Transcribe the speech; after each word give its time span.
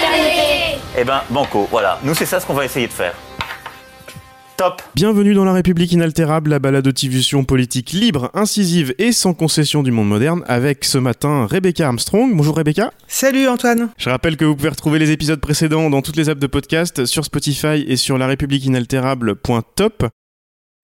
fraternité. 0.00 0.78
Eh 0.98 1.04
ben, 1.04 1.22
banco, 1.30 1.68
voilà. 1.70 1.98
Nous, 2.02 2.14
c'est 2.14 2.26
ça 2.26 2.40
ce 2.40 2.46
qu'on 2.46 2.54
va 2.54 2.64
essayer 2.64 2.86
de 2.86 2.92
faire. 2.92 3.14
Top 4.56 4.82
Bienvenue 4.94 5.32
dans 5.32 5.44
La 5.44 5.54
République 5.54 5.90
inaltérable, 5.92 6.50
la 6.50 6.58
balade 6.58 6.84
de 6.84 6.90
diffusion 6.90 7.44
politique 7.44 7.92
libre, 7.92 8.30
incisive 8.34 8.94
et 8.98 9.10
sans 9.10 9.32
concession 9.32 9.82
du 9.82 9.90
monde 9.90 10.08
moderne, 10.08 10.42
avec 10.46 10.84
ce 10.84 10.98
matin 10.98 11.46
Rebecca 11.46 11.86
Armstrong. 11.86 12.36
Bonjour 12.36 12.54
Rebecca. 12.56 12.92
Salut 13.08 13.48
Antoine. 13.48 13.88
Je 13.96 14.10
rappelle 14.10 14.36
que 14.36 14.44
vous 14.44 14.54
pouvez 14.54 14.68
retrouver 14.68 14.98
les 14.98 15.12
épisodes 15.12 15.40
précédents 15.40 15.88
dans 15.88 16.02
toutes 16.02 16.16
les 16.16 16.28
apps 16.28 16.42
de 16.42 16.46
podcast, 16.46 17.06
sur 17.06 17.24
Spotify 17.24 17.86
et 17.88 17.96
sur 17.96 18.18
larépubliqueinaltérable.top. 18.18 20.04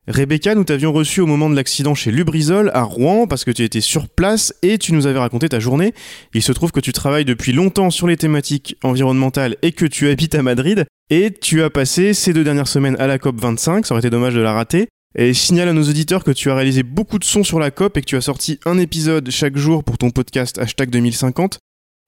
Rebecca, 0.08 0.54
nous 0.54 0.62
t'avions 0.62 0.92
reçu 0.92 1.20
au 1.20 1.26
moment 1.26 1.50
de 1.50 1.56
l'accident 1.56 1.96
chez 1.96 2.12
Lubrizol 2.12 2.70
à 2.74 2.82
Rouen 2.82 3.26
parce 3.26 3.44
que 3.44 3.50
tu 3.50 3.64
étais 3.64 3.80
sur 3.80 4.08
place 4.08 4.54
et 4.62 4.78
tu 4.78 4.92
nous 4.92 5.08
avais 5.08 5.18
raconté 5.18 5.48
ta 5.48 5.58
journée. 5.58 5.94
Il 6.32 6.42
se 6.42 6.52
trouve 6.52 6.70
que 6.70 6.78
tu 6.78 6.92
travailles 6.92 7.24
depuis 7.24 7.52
longtemps 7.52 7.90
sur 7.90 8.06
les 8.06 8.16
thématiques 8.16 8.76
environnementales 8.84 9.56
et 9.62 9.72
que 9.72 9.84
tu 9.84 10.08
habites 10.08 10.36
à 10.36 10.42
Madrid 10.42 10.84
et 11.10 11.32
tu 11.32 11.60
as 11.64 11.70
passé 11.70 12.14
ces 12.14 12.32
deux 12.32 12.44
dernières 12.44 12.68
semaines 12.68 12.94
à 13.00 13.08
la 13.08 13.18
COP 13.18 13.40
25, 13.40 13.84
ça 13.84 13.94
aurait 13.94 14.00
été 14.00 14.10
dommage 14.10 14.34
de 14.34 14.40
la 14.40 14.52
rater. 14.52 14.86
Et 15.18 15.34
signale 15.34 15.70
à 15.70 15.72
nos 15.72 15.88
auditeurs 15.88 16.22
que 16.22 16.30
tu 16.30 16.50
as 16.50 16.54
réalisé 16.54 16.84
beaucoup 16.84 17.18
de 17.18 17.24
sons 17.24 17.42
sur 17.42 17.58
la 17.58 17.72
COP 17.72 17.96
et 17.96 18.00
que 18.00 18.06
tu 18.06 18.16
as 18.16 18.20
sorti 18.20 18.60
un 18.64 18.78
épisode 18.78 19.28
chaque 19.30 19.56
jour 19.56 19.82
pour 19.82 19.98
ton 19.98 20.10
podcast 20.10 20.58
hashtag 20.58 20.90
2050. 20.90 21.58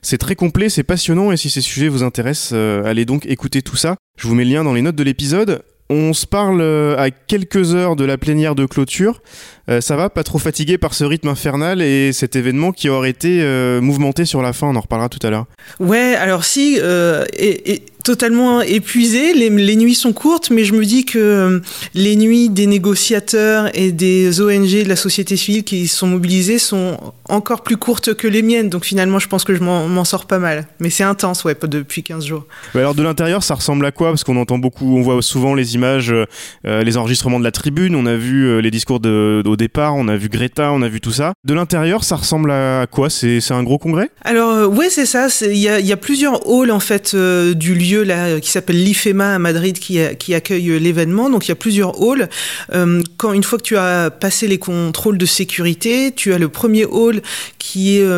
C'est 0.02 0.18
très 0.18 0.36
complet, 0.36 0.68
c'est 0.68 0.84
passionnant 0.84 1.32
et 1.32 1.36
si 1.36 1.50
ces 1.50 1.62
sujets 1.62 1.88
vous 1.88 2.04
intéressent, 2.04 2.52
euh, 2.52 2.84
allez 2.84 3.04
donc 3.06 3.26
écouter 3.26 3.62
tout 3.62 3.76
ça. 3.76 3.96
Je 4.16 4.28
vous 4.28 4.36
mets 4.36 4.44
le 4.44 4.52
lien 4.52 4.62
dans 4.62 4.74
les 4.74 4.82
notes 4.82 4.94
de 4.94 5.02
l'épisode. 5.02 5.64
On 5.90 6.12
se 6.12 6.26
parle 6.26 6.60
euh, 6.60 6.98
à 6.98 7.10
quelques 7.10 7.74
heures 7.74 7.96
de 7.96 8.04
la 8.04 8.18
plénière 8.18 8.54
de 8.54 8.66
clôture. 8.66 9.22
Euh, 9.70 9.80
ça 9.80 9.96
va, 9.96 10.10
pas 10.10 10.22
trop 10.22 10.38
fatigué 10.38 10.78
par 10.78 10.94
ce 10.94 11.04
rythme 11.04 11.28
infernal 11.28 11.82
et 11.82 12.12
cet 12.12 12.36
événement 12.36 12.72
qui 12.72 12.88
aurait 12.88 13.10
été 13.10 13.40
euh, 13.42 13.80
mouvementé 13.80 14.24
sur 14.24 14.42
la 14.42 14.52
fin, 14.52 14.66
on 14.66 14.76
en 14.76 14.80
reparlera 14.80 15.08
tout 15.08 15.24
à 15.26 15.30
l'heure. 15.30 15.46
Ouais, 15.80 16.14
alors 16.14 16.44
si, 16.44 16.78
euh, 16.80 17.24
et, 17.34 17.72
et 17.72 17.82
totalement 18.08 18.62
épuisé, 18.62 19.34
les, 19.34 19.50
les, 19.50 19.76
nuits 19.76 19.94
sont 19.94 20.14
courtes, 20.14 20.50
mais 20.50 20.64
je 20.64 20.72
me 20.72 20.82
dis 20.84 21.04
que 21.04 21.18
euh, 21.18 21.60
les 21.92 22.16
nuits 22.16 22.48
des 22.48 22.66
négociateurs 22.66 23.68
et 23.74 23.92
des 23.92 24.40
ONG 24.40 24.82
de 24.84 24.88
la 24.88 24.96
société 24.96 25.36
civile 25.36 25.62
qui 25.62 25.88
sont 25.88 26.06
mobilisés 26.06 26.58
sont 26.58 26.98
encore 27.28 27.62
plus 27.62 27.76
courtes 27.76 28.14
que 28.14 28.26
les 28.26 28.40
miennes, 28.40 28.70
donc 28.70 28.86
finalement 28.86 29.18
je 29.18 29.28
pense 29.28 29.44
que 29.44 29.54
je 29.54 29.62
m'en 29.62 30.04
sors 30.04 30.26
pas 30.26 30.38
mal. 30.38 30.66
Mais 30.80 30.88
c'est 30.88 31.04
intense, 31.04 31.44
ouais, 31.44 31.54
depuis 31.68 32.02
15 32.02 32.24
jours. 32.24 32.46
Mais 32.74 32.80
alors 32.80 32.94
de 32.94 33.02
l'intérieur, 33.02 33.42
ça 33.42 33.54
ressemble 33.54 33.84
à 33.84 33.92
quoi? 33.92 34.08
Parce 34.08 34.24
qu'on 34.24 34.38
entend 34.38 34.56
beaucoup, 34.56 34.96
on 34.96 35.02
voit 35.02 35.20
souvent 35.20 35.54
les 35.54 35.74
images, 35.74 36.10
euh, 36.10 36.82
les 36.82 36.96
enregistrements 36.96 37.38
de 37.38 37.44
la 37.44 37.52
tribune, 37.52 37.94
on 37.94 38.06
a 38.06 38.16
vu 38.16 38.46
euh, 38.46 38.60
les 38.60 38.70
discours 38.70 39.00
de, 39.00 39.42
au 39.44 39.56
départ, 39.56 39.94
on 39.96 40.08
a 40.08 40.16
vu 40.16 40.30
Greta, 40.30 40.72
on 40.72 40.80
a 40.80 40.88
vu 40.88 41.02
tout 41.02 41.12
ça. 41.12 41.34
De 41.44 41.52
l'intérieur, 41.52 42.04
ça 42.04 42.16
ressemble 42.16 42.50
à 42.50 42.86
quoi? 42.90 43.10
C'est 43.10 43.50
un 43.50 43.62
gros 43.62 43.76
congrès? 43.76 44.10
Alors 44.22 44.50
euh, 44.50 44.66
ouais, 44.66 44.88
c'est 44.90 45.06
ça. 45.06 45.28
Il 45.42 45.58
y 45.58 45.68
a, 45.68 45.80
y 45.80 45.92
a, 45.92 45.96
plusieurs 45.96 46.40
halls 46.48 46.70
en 46.70 46.80
fait 46.80 47.12
euh, 47.14 47.54
du 47.54 47.74
lieu 47.74 47.97
là 48.02 48.40
qui 48.40 48.50
s'appelle 48.50 48.82
l'IFEMA 48.82 49.34
à 49.34 49.38
Madrid 49.38 49.78
qui, 49.78 49.98
accueille 50.34 50.78
l'événement. 50.78 51.30
Donc 51.30 51.46
il 51.46 51.50
y 51.50 51.52
a 51.52 51.56
plusieurs 51.56 52.00
halls. 52.00 52.28
Euh, 52.72 53.02
quand 53.16 53.32
une 53.32 53.42
fois 53.42 53.58
que 53.58 53.64
tu 53.64 53.76
as 53.76 54.10
passé 54.10 54.46
les 54.46 54.58
contrôles 54.58 55.18
de 55.18 55.26
sécurité, 55.26 56.12
tu 56.14 56.32
as 56.32 56.38
le 56.38 56.48
premier 56.48 56.84
hall 56.84 57.22
qui 57.58 57.98
est 57.98 58.08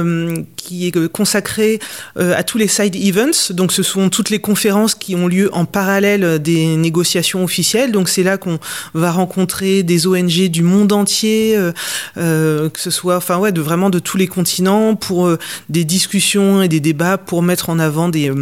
qui 0.57 0.87
est 0.87 1.09
consacré 1.09 1.81
à 2.17 2.43
tous 2.43 2.59
les 2.59 2.69
side 2.69 2.95
events. 2.97 3.53
Donc 3.53 3.73
ce 3.73 3.83
sont 3.83 4.11
toutes 4.11 4.31
les 4.31 4.39
conférences 4.39 4.95
qui 4.95 5.15
ont 5.17 5.27
lieu 5.27 5.51
en 5.53 5.65
parallèle 5.65 6.41
des 6.41 6.77
négociations 6.77 7.43
officielles. 7.43 7.93
Donc 7.93 8.09
c'est 8.09 8.23
là 8.23 8.39
qu'on 8.39 8.59
va 8.95 9.11
rencontrer 9.11 9.83
des 9.83 10.07
ONG 10.07 10.49
du 10.49 10.63
monde 10.63 10.93
entier, 10.93 11.57
euh, 11.57 11.73
euh, 12.17 12.69
que 12.69 12.81
ce 12.81 12.91
soit, 12.91 13.17
enfin 13.17 13.39
ouais, 13.39 13.53
de 13.53 13.61
vraiment 13.61 13.91
de 13.91 13.99
tous 13.99 14.17
les 14.17 14.27
continents 14.27 14.95
pour 14.95 15.27
euh, 15.27 15.39
des 15.69 15.85
discussions 15.85 16.63
et 16.63 16.69
des 16.69 16.81
débats 16.81 17.19
pour 17.19 17.43
mettre 17.43 17.71
en 17.71 17.79
avant 17.79 18.09
des 18.09 18.33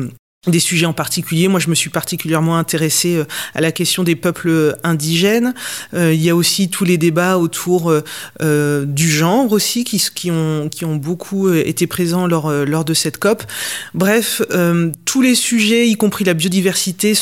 des 0.46 0.60
sujets 0.60 0.86
en 0.86 0.92
particulier. 0.92 1.48
Moi, 1.48 1.58
je 1.58 1.68
me 1.68 1.74
suis 1.74 1.90
particulièrement 1.90 2.58
intéressée 2.58 3.16
euh, 3.16 3.24
à 3.54 3.60
la 3.60 3.72
question 3.72 4.04
des 4.04 4.14
peuples 4.14 4.76
indigènes. 4.84 5.52
Euh, 5.94 6.14
il 6.14 6.22
y 6.22 6.30
a 6.30 6.36
aussi 6.36 6.70
tous 6.70 6.84
les 6.84 6.96
débats 6.96 7.38
autour 7.38 7.92
euh, 8.42 8.84
du 8.86 9.10
genre 9.10 9.50
aussi 9.50 9.82
qui, 9.84 10.30
ont, 10.30 10.70
beaucoup 10.96 11.52
été 11.52 11.86
présents 11.86 12.26
lors, 12.26 12.84
de 12.84 12.94
cette 12.94 13.18
COP. 13.18 13.42
Bref, 13.94 14.40
euh, 14.52 14.90
tous 15.04 15.22
les 15.22 15.34
sujets, 15.34 15.88
y 15.88 15.96
compris 15.96 16.24
la 16.24 16.34
biodiversité, 16.34 17.14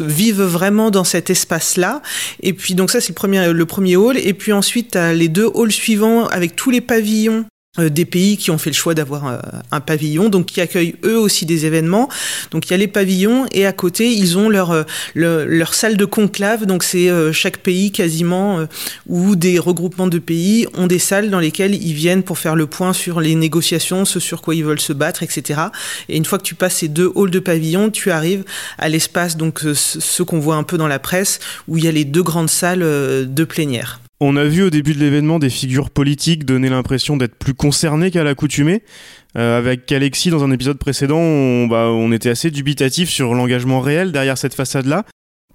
vivent 0.00 0.42
vraiment 0.42 0.90
dans 0.90 1.04
cet 1.04 1.30
espace-là. 1.30 2.02
Et 2.42 2.52
puis, 2.52 2.74
donc 2.74 2.90
ça, 2.90 3.00
c'est 3.00 3.10
le 3.10 3.14
premier, 3.14 3.52
le 3.52 3.96
hall. 3.96 4.18
Et 4.18 4.34
puis 4.34 4.52
ensuite, 4.52 4.96
les 4.96 5.28
deux 5.28 5.50
halls 5.54 5.72
suivants 5.72 6.26
avec 6.26 6.56
tous 6.56 6.70
les 6.70 6.82
pavillons 6.82 7.46
euh, 7.46 7.59
des 7.78 8.04
pays 8.04 8.36
qui 8.36 8.50
ont 8.50 8.58
fait 8.58 8.70
le 8.70 8.74
choix 8.74 8.94
d'avoir 8.94 9.28
euh, 9.28 9.38
un 9.70 9.78
pavillon, 9.78 10.28
donc 10.28 10.46
qui 10.46 10.60
accueillent 10.60 10.96
eux 11.04 11.16
aussi 11.16 11.46
des 11.46 11.66
événements. 11.66 12.08
Donc 12.50 12.66
il 12.66 12.72
y 12.72 12.74
a 12.74 12.76
les 12.76 12.88
pavillons 12.88 13.46
et 13.52 13.64
à 13.64 13.72
côté 13.72 14.10
ils 14.10 14.36
ont 14.36 14.48
leur 14.48 14.72
euh, 14.72 14.82
leur, 15.14 15.46
leur 15.46 15.74
salle 15.74 15.96
de 15.96 16.04
conclave. 16.04 16.66
Donc 16.66 16.82
c'est 16.82 17.10
chaque 17.32 17.58
pays 17.58 17.92
quasiment 17.92 18.66
ou 19.06 19.36
des 19.36 19.58
regroupements 19.58 20.08
de 20.08 20.18
pays 20.18 20.66
ont 20.74 20.86
des 20.86 20.98
salles 20.98 21.30
dans 21.30 21.38
lesquelles 21.38 21.74
ils 21.74 21.92
viennent 21.92 22.22
pour 22.24 22.38
faire 22.38 22.56
le 22.56 22.66
point 22.66 22.92
sur 22.92 23.20
les 23.20 23.34
négociations, 23.34 24.04
ce 24.04 24.18
sur 24.18 24.42
quoi 24.42 24.54
ils 24.54 24.64
veulent 24.64 24.80
se 24.80 24.92
battre, 24.92 25.22
etc. 25.22 25.60
Et 26.08 26.16
une 26.16 26.24
fois 26.24 26.38
que 26.38 26.44
tu 26.44 26.54
passes 26.54 26.76
ces 26.76 26.88
deux 26.88 27.12
halls 27.16 27.30
de 27.30 27.38
pavillons, 27.38 27.90
tu 27.90 28.10
arrives 28.10 28.44
à 28.78 28.88
l'espace 28.88 29.36
donc 29.36 29.60
ce 29.60 30.22
qu'on 30.22 30.40
voit 30.40 30.56
un 30.56 30.64
peu 30.64 30.76
dans 30.76 30.88
la 30.88 30.98
presse 30.98 31.38
où 31.68 31.78
il 31.78 31.84
y 31.84 31.88
a 31.88 31.92
les 31.92 32.04
deux 32.04 32.22
grandes 32.22 32.50
salles 32.50 32.80
de 32.80 33.44
plénière. 33.44 34.00
On 34.22 34.36
a 34.36 34.44
vu 34.44 34.62
au 34.62 34.68
début 34.68 34.92
de 34.92 34.98
l'événement 34.98 35.38
des 35.38 35.48
figures 35.48 35.88
politiques 35.88 36.44
donner 36.44 36.68
l'impression 36.68 37.16
d'être 37.16 37.36
plus 37.36 37.54
concernées 37.54 38.10
qu'à 38.10 38.22
l'accoutumée. 38.22 38.82
Euh, 39.38 39.56
avec 39.56 39.90
Alexis, 39.92 40.28
dans 40.28 40.44
un 40.44 40.50
épisode 40.50 40.76
précédent, 40.78 41.18
on, 41.18 41.66
bah, 41.66 41.90
était 42.12 42.28
assez 42.28 42.50
dubitatif 42.50 43.08
sur 43.08 43.32
l'engagement 43.32 43.80
réel 43.80 44.12
derrière 44.12 44.36
cette 44.36 44.52
façade-là. 44.52 45.06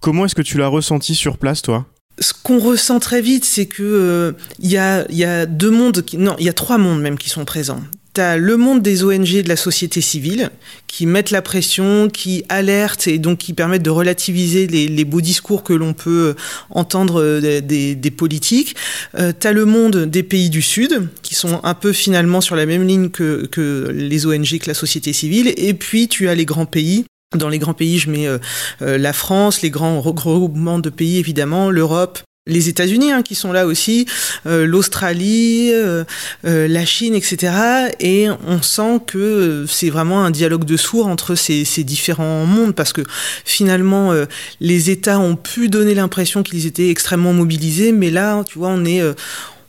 Comment 0.02 0.26
est-ce 0.26 0.34
que 0.34 0.42
tu 0.42 0.58
l'as 0.58 0.68
ressenti 0.68 1.14
sur 1.14 1.38
place, 1.38 1.62
toi? 1.62 1.86
Ce 2.18 2.34
qu'on 2.34 2.58
ressent 2.58 3.00
très 3.00 3.22
vite, 3.22 3.46
c'est 3.46 3.68
que 3.68 3.84
euh, 3.84 4.32
il 4.60 4.72
y, 4.72 4.78
a, 4.78 5.46
deux 5.46 5.70
mondes, 5.70 6.04
non, 6.18 6.36
il 6.40 6.46
y 6.46 6.50
a 6.50 6.54
trois 6.54 6.80
mondes 6.80 7.02
même 7.02 7.20
qui 7.20 7.30
sont 7.30 7.46
présents. 7.46 7.84
T'as 8.16 8.38
le 8.38 8.56
monde 8.56 8.82
des 8.82 9.04
ONG 9.04 9.42
de 9.42 9.50
la 9.50 9.58
société 9.58 10.00
civile 10.00 10.50
qui 10.88 11.06
mettent 11.06 11.32
la 11.32 11.42
pression, 11.42 12.08
qui 12.08 12.46
alertent 12.48 13.10
et 13.10 13.18
donc 13.18 13.40
qui 13.40 13.52
permettent 13.52 13.84
de 13.84 13.90
relativiser 13.90 14.68
les, 14.68 15.04
beaux 15.04 15.20
discours 15.20 15.64
que 15.64 15.74
l'on 15.74 15.92
peut 15.92 16.34
entendre 16.70 17.42
des, 17.42 17.94
des, 17.94 18.12
politiques. 18.12 18.78
Euh, 19.20 19.34
T'as 19.38 19.52
le 19.52 19.66
monde 19.66 20.06
des 20.06 20.24
pays 20.24 20.50
du 20.50 20.62
Sud 20.62 21.10
qui 21.24 21.36
sont 21.36 21.60
un 21.66 21.74
peu 21.74 21.92
finalement 21.92 22.40
sur 22.40 22.56
la 22.56 22.66
même 22.66 22.88
ligne 22.88 23.10
que, 23.10 23.50
les 23.94 24.26
ONG, 24.26 24.60
que 24.60 24.68
la 24.68 24.74
société 24.74 25.12
civile. 25.12 25.54
Et 25.58 25.74
puis 25.74 26.08
tu 26.08 26.30
as 26.30 26.36
les 26.36 26.46
grands 26.46 26.66
pays 26.66 27.04
dans 27.36 27.50
les 27.50 27.60
grands 27.60 27.74
pays, 27.74 28.00
je 28.00 28.10
mets 28.10 28.28
euh, 28.28 28.38
euh, 28.82 28.98
la 28.98 29.12
France, 29.12 29.62
les 29.62 29.70
grands 29.70 30.00
regroupements 30.00 30.80
de 30.80 30.90
pays 30.90 31.18
évidemment, 31.18 31.70
l'Europe, 31.70 32.20
les 32.48 32.70
États-Unis 32.70 33.12
hein, 33.12 33.24
qui 33.24 33.34
sont 33.34 33.52
là 33.52 33.66
aussi, 33.66 34.06
euh, 34.46 34.68
l'Australie, 34.68 35.72
euh, 35.74 36.04
euh, 36.46 36.68
la 36.68 36.86
Chine, 36.86 37.16
etc. 37.16 37.54
Et 38.00 38.28
on 38.46 38.62
sent 38.62 39.02
que 39.08 39.66
c'est 39.68 39.90
vraiment 39.90 40.24
un 40.24 40.30
dialogue 40.30 40.64
de 40.64 40.78
sourds 40.78 41.08
entre 41.08 41.34
ces, 41.34 41.66
ces 41.66 41.84
différents 41.84 42.46
mondes 42.46 42.76
parce 42.76 42.94
que 42.94 43.02
finalement 43.46 44.14
les 44.60 44.90
États 44.90 45.20
ont 45.20 45.36
pu 45.36 45.70
donner 45.70 45.96
l'impression 45.96 46.44
qu'ils 46.44 46.68
étaient 46.68 46.90
extrêmement 46.90 47.34
mobilisés, 47.34 47.92
mais 47.92 48.12
là, 48.12 48.44
tu 48.44 48.60
vois, 48.60 48.70
on 48.70 48.86
est 48.86 49.02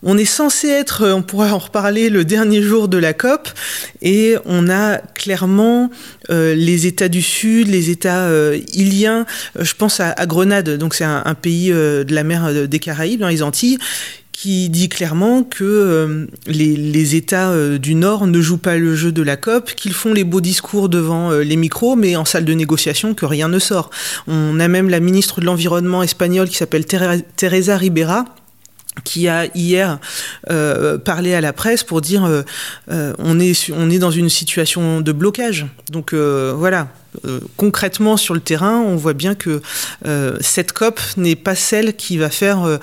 on 0.06 0.16
est 0.16 0.24
censé 0.24 0.68
être, 0.68 1.06
on 1.06 1.22
pourrait 1.22 1.50
en 1.50 1.58
reparler, 1.58 2.08
le 2.08 2.24
dernier 2.24 2.62
jour 2.62 2.88
de 2.88 2.96
la 2.96 3.12
COP, 3.12 3.48
et 4.00 4.36
on 4.46 4.70
a 4.70 4.96
clairement 4.98 5.90
euh, 6.30 6.54
les 6.54 6.86
États 6.86 7.08
du 7.08 7.20
Sud, 7.20 7.68
les 7.68 7.90
États 7.90 8.26
euh, 8.28 8.58
iliens, 8.72 9.26
je 9.58 9.74
pense 9.74 10.00
à, 10.00 10.14
Grenade, 10.26 10.78
donc 10.78 10.94
c'est 10.94 11.04
un, 11.04 11.34
pays 11.34 11.70
euh, 11.70 12.04
de 12.04 12.14
la 12.14 12.24
mer 12.24 12.68
des 12.68 12.78
Caraïbes, 12.78 13.20
dans 13.20 13.28
les 13.28 13.42
Antilles, 13.42 13.78
qui 14.36 14.68
dit 14.68 14.90
clairement 14.90 15.44
que 15.44 15.64
euh, 15.64 16.26
les, 16.46 17.16
États 17.16 17.52
euh, 17.52 17.78
du 17.78 17.94
Nord 17.94 18.26
ne 18.26 18.38
jouent 18.42 18.58
pas 18.58 18.76
le 18.76 18.94
jeu 18.94 19.10
de 19.10 19.22
la 19.22 19.38
COP, 19.38 19.72
qu'ils 19.74 19.94
font 19.94 20.12
les 20.12 20.24
beaux 20.24 20.42
discours 20.42 20.90
devant 20.90 21.30
euh, 21.30 21.40
les 21.40 21.56
micros, 21.56 21.96
mais 21.96 22.16
en 22.16 22.26
salle 22.26 22.44
de 22.44 22.52
négociation, 22.52 23.14
que 23.14 23.24
rien 23.24 23.48
ne 23.48 23.58
sort. 23.58 23.88
On 24.26 24.60
a 24.60 24.68
même 24.68 24.90
la 24.90 25.00
ministre 25.00 25.40
de 25.40 25.46
l'Environnement 25.46 26.02
espagnole 26.02 26.50
qui 26.50 26.56
s'appelle 26.56 26.84
Teresa 26.84 27.76
Ribera, 27.78 28.26
qui 29.04 29.28
a 29.28 29.46
hier 29.54 29.98
euh, 30.50 30.98
parlé 30.98 31.34
à 31.34 31.40
la 31.40 31.52
presse 31.52 31.84
pour 31.84 32.00
dire 32.00 32.24
euh, 32.24 32.42
euh, 32.90 33.12
on 33.18 33.38
est 33.38 33.70
on 33.70 33.90
est 33.90 33.98
dans 33.98 34.10
une 34.10 34.28
situation 34.28 35.00
de 35.00 35.12
blocage. 35.12 35.66
Donc 35.90 36.12
euh, 36.12 36.54
voilà. 36.56 36.88
Euh, 37.24 37.40
concrètement 37.56 38.18
sur 38.18 38.34
le 38.34 38.40
terrain, 38.40 38.78
on 38.78 38.94
voit 38.96 39.14
bien 39.14 39.34
que 39.34 39.62
cette 40.40 40.72
COP 40.72 41.00
n'est 41.16 41.34
pas 41.34 41.54
celle 41.54 41.96
qui 41.96 42.18
va 42.18 42.28
faire, 42.28 42.78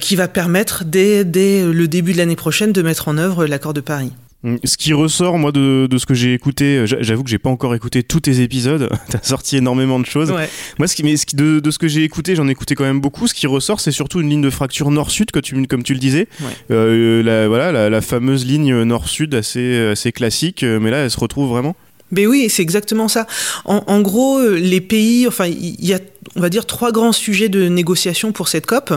qui 0.00 0.16
va 0.16 0.26
permettre 0.26 0.84
dès, 0.86 1.22
dès 1.24 1.62
le 1.62 1.86
début 1.86 2.14
de 2.14 2.18
l'année 2.18 2.36
prochaine 2.36 2.72
de 2.72 2.80
mettre 2.80 3.08
en 3.08 3.18
œuvre 3.18 3.44
l'accord 3.44 3.74
de 3.74 3.82
Paris. 3.82 4.12
Mm. 4.44 4.56
Ce 4.64 4.76
qui 4.76 4.92
ressort, 4.92 5.38
moi, 5.38 5.52
de, 5.52 5.86
de 5.90 5.98
ce 5.98 6.06
que 6.06 6.14
j'ai 6.14 6.34
écouté, 6.34 6.78
euh, 6.78 6.86
j'a- 6.86 7.00
j'avoue 7.00 7.22
que 7.22 7.30
j'ai 7.30 7.38
pas 7.38 7.50
encore 7.50 7.74
écouté 7.74 8.02
tous 8.02 8.20
tes 8.20 8.40
épisodes. 8.40 8.88
T'as 9.08 9.22
sorti 9.22 9.56
énormément 9.56 10.00
de 10.00 10.06
choses. 10.06 10.30
Ouais. 10.32 10.48
Moi, 10.78 10.88
ce 10.88 10.96
qui, 10.96 11.04
mais 11.04 11.16
ce 11.16 11.26
qui- 11.26 11.36
de, 11.36 11.60
de 11.60 11.70
ce 11.70 11.78
que 11.78 11.86
j'ai 11.88 12.02
écouté, 12.04 12.34
j'en 12.34 12.48
ai 12.48 12.50
écouté 12.50 12.74
quand 12.74 12.84
même 12.84 13.00
beaucoup. 13.00 13.26
Ce 13.28 13.34
qui 13.34 13.46
ressort, 13.46 13.80
c'est 13.80 13.92
surtout 13.92 14.20
une 14.20 14.28
ligne 14.30 14.42
de 14.42 14.50
fracture 14.50 14.90
nord-sud, 14.90 15.30
que 15.30 15.38
tu, 15.38 15.66
comme 15.66 15.82
tu 15.84 15.92
le 15.94 16.00
disais. 16.00 16.26
Ouais. 16.40 16.46
Euh, 16.72 17.22
la, 17.22 17.46
voilà, 17.48 17.70
la, 17.72 17.88
la 17.90 18.00
fameuse 18.00 18.44
ligne 18.46 18.82
nord-sud 18.82 19.34
assez, 19.34 19.78
assez 19.92 20.10
classique, 20.12 20.62
euh, 20.64 20.80
mais 20.80 20.90
là, 20.90 20.98
elle 21.04 21.10
se 21.10 21.20
retrouve 21.20 21.48
vraiment. 21.48 21.76
Mais 22.10 22.26
oui, 22.26 22.48
c'est 22.50 22.62
exactement 22.62 23.08
ça. 23.08 23.26
En, 23.64 23.84
en 23.86 24.00
gros, 24.02 24.40
les 24.50 24.80
pays, 24.82 25.26
enfin, 25.26 25.46
il 25.46 25.82
y 25.84 25.94
a, 25.94 25.98
on 26.36 26.40
va 26.40 26.48
dire, 26.48 26.66
trois 26.66 26.92
grands 26.92 27.12
sujets 27.12 27.48
de 27.48 27.68
négociation 27.68 28.32
pour 28.32 28.48
cette 28.48 28.66
COP. 28.66 28.92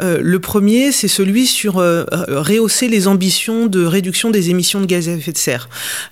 Euh, 0.00 0.18
le 0.22 0.38
premier, 0.40 0.92
c'est 0.92 1.08
celui 1.08 1.46
sur 1.46 1.78
euh, 1.78 2.04
rehausser 2.28 2.88
les 2.88 3.08
ambitions 3.08 3.66
de 3.66 3.84
réduction 3.84 4.30
des 4.30 4.50
émissions 4.50 4.80
de 4.80 4.86
gaz 4.86 5.08
à 5.08 5.12
effet 5.12 5.32
de 5.32 5.38
serre, 5.38 5.68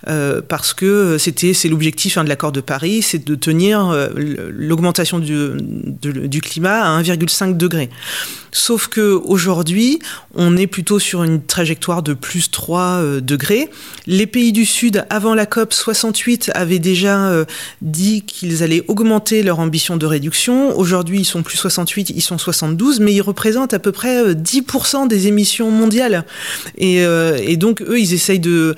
Euh, 0.08 0.40
parce 0.46 0.74
que 0.74 1.16
c'est 1.18 1.68
l'objectif 1.68 2.18
hein, 2.18 2.24
de 2.24 2.28
l'accord 2.28 2.52
de 2.52 2.60
Paris, 2.60 3.02
c'est 3.02 3.24
de 3.24 3.34
tenir 3.34 3.88
euh, 3.88 4.08
l'augmentation 4.50 5.18
du, 5.18 6.40
climat 6.40 6.96
à 6.96 7.02
1,5 7.02 7.56
degré. 7.56 7.90
Sauf 8.52 8.88
que 8.88 9.00
aujourd'hui, 9.00 10.00
on 10.34 10.56
est 10.56 10.66
plutôt 10.66 10.98
sur 10.98 11.22
une 11.22 11.42
trajectoire 11.42 12.02
de 12.02 12.14
plus 12.14 12.50
3 12.50 12.80
euh, 12.80 13.20
degrés. 13.20 13.68
Les 14.06 14.26
pays 14.26 14.52
du 14.52 14.64
Sud, 14.64 15.04
avant 15.08 15.34
la 15.34 15.46
COP 15.46 15.72
68, 15.72 16.50
avaient 16.54 16.80
déjà 16.80 17.28
euh, 17.28 17.44
dit 17.80 18.22
qu'ils 18.22 18.62
allaient 18.62 18.82
augmenter 18.88 19.42
leur 19.42 19.60
ambition 19.60 19.96
de 19.96 20.06
réduction. 20.06 20.49
Aujourd'hui, 20.50 21.20
ils 21.20 21.24
sont 21.24 21.42
plus 21.42 21.56
68, 21.56 22.10
ils 22.10 22.20
sont 22.20 22.38
72, 22.38 23.00
mais 23.00 23.12
ils 23.12 23.20
représentent 23.20 23.74
à 23.74 23.78
peu 23.78 23.92
près 23.92 24.22
euh, 24.22 24.34
10% 24.34 25.08
des 25.08 25.26
émissions 25.26 25.70
mondiales. 25.70 26.24
Et, 26.76 27.04
euh, 27.04 27.38
et 27.40 27.56
donc, 27.56 27.82
eux, 27.82 27.98
ils 27.98 28.12
essayent 28.14 28.40
de... 28.40 28.74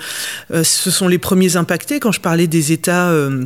euh, 0.52 0.64
ce 0.64 0.90
sont 0.90 1.08
les 1.08 1.19
premiers 1.19 1.56
impactés. 1.56 2.00
Quand 2.00 2.12
je 2.12 2.20
parlais 2.20 2.46
des 2.46 2.72
États... 2.72 3.10
euh, 3.10 3.44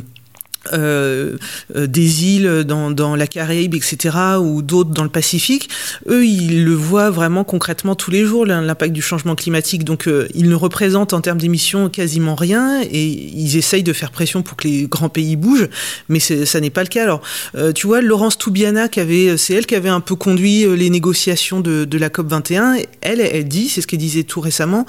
euh, 0.73 1.37
euh, 1.75 1.87
des 1.87 2.25
îles 2.25 2.63
dans, 2.65 3.15
la 3.15 3.27
Caraïbe, 3.27 3.73
etc., 3.75 4.15
ou 4.39 4.61
d'autres 4.61 4.91
dans 4.91 5.03
le 5.03 5.09
Pacifique, 5.09 5.69
eux, 6.09 6.25
ils 6.25 6.63
le 6.63 6.73
voient 6.73 7.09
vraiment 7.09 7.43
concrètement 7.43 7.95
tous 7.95 8.11
les 8.11 8.25
jours, 8.25 8.45
l'im- 8.45 8.61
l'impact 8.61 8.93
du 8.93 9.01
changement 9.01 9.35
climatique. 9.35 9.83
Donc, 9.83 10.07
euh, 10.07 10.27
ils 10.33 10.49
ne 10.49 10.55
représentent 10.55 11.13
en 11.13 11.21
termes 11.21 11.37
d'émissions 11.39 11.89
quasiment 11.89 12.35
rien, 12.35 12.81
et 12.81 13.05
ils 13.05 13.57
essayent 13.57 13.83
de 13.83 13.93
faire 13.93 14.11
pression 14.11 14.43
pour 14.43 14.57
que 14.57 14.67
les 14.67 14.87
grands 14.87 15.09
pays 15.09 15.35
bougent, 15.35 15.69
mais 16.09 16.19
ça 16.19 16.59
n'est 16.59 16.69
pas 16.69 16.83
le 16.83 16.89
cas. 16.89 17.03
Alors, 17.03 17.21
tu 17.75 17.87
vois, 17.87 18.01
Laurence 18.01 18.37
Toubiana, 18.37 18.87
qui 18.89 18.99
avait, 18.99 19.37
c'est 19.37 19.53
elle 19.53 19.65
qui 19.65 19.75
avait 19.75 19.89
un 19.89 20.01
peu 20.01 20.15
conduit 20.15 20.65
les 20.75 20.89
négociations 20.89 21.59
de, 21.59 21.85
de 21.85 21.97
la 21.97 22.09
COP 22.09 22.27
21, 22.27 22.77
elle, 23.01 23.21
elle 23.21 23.47
dit, 23.47 23.69
c'est 23.69 23.81
ce 23.81 23.87
qu'elle 23.87 23.99
disait 23.99 24.23
tout 24.23 24.41
récemment, 24.41 24.85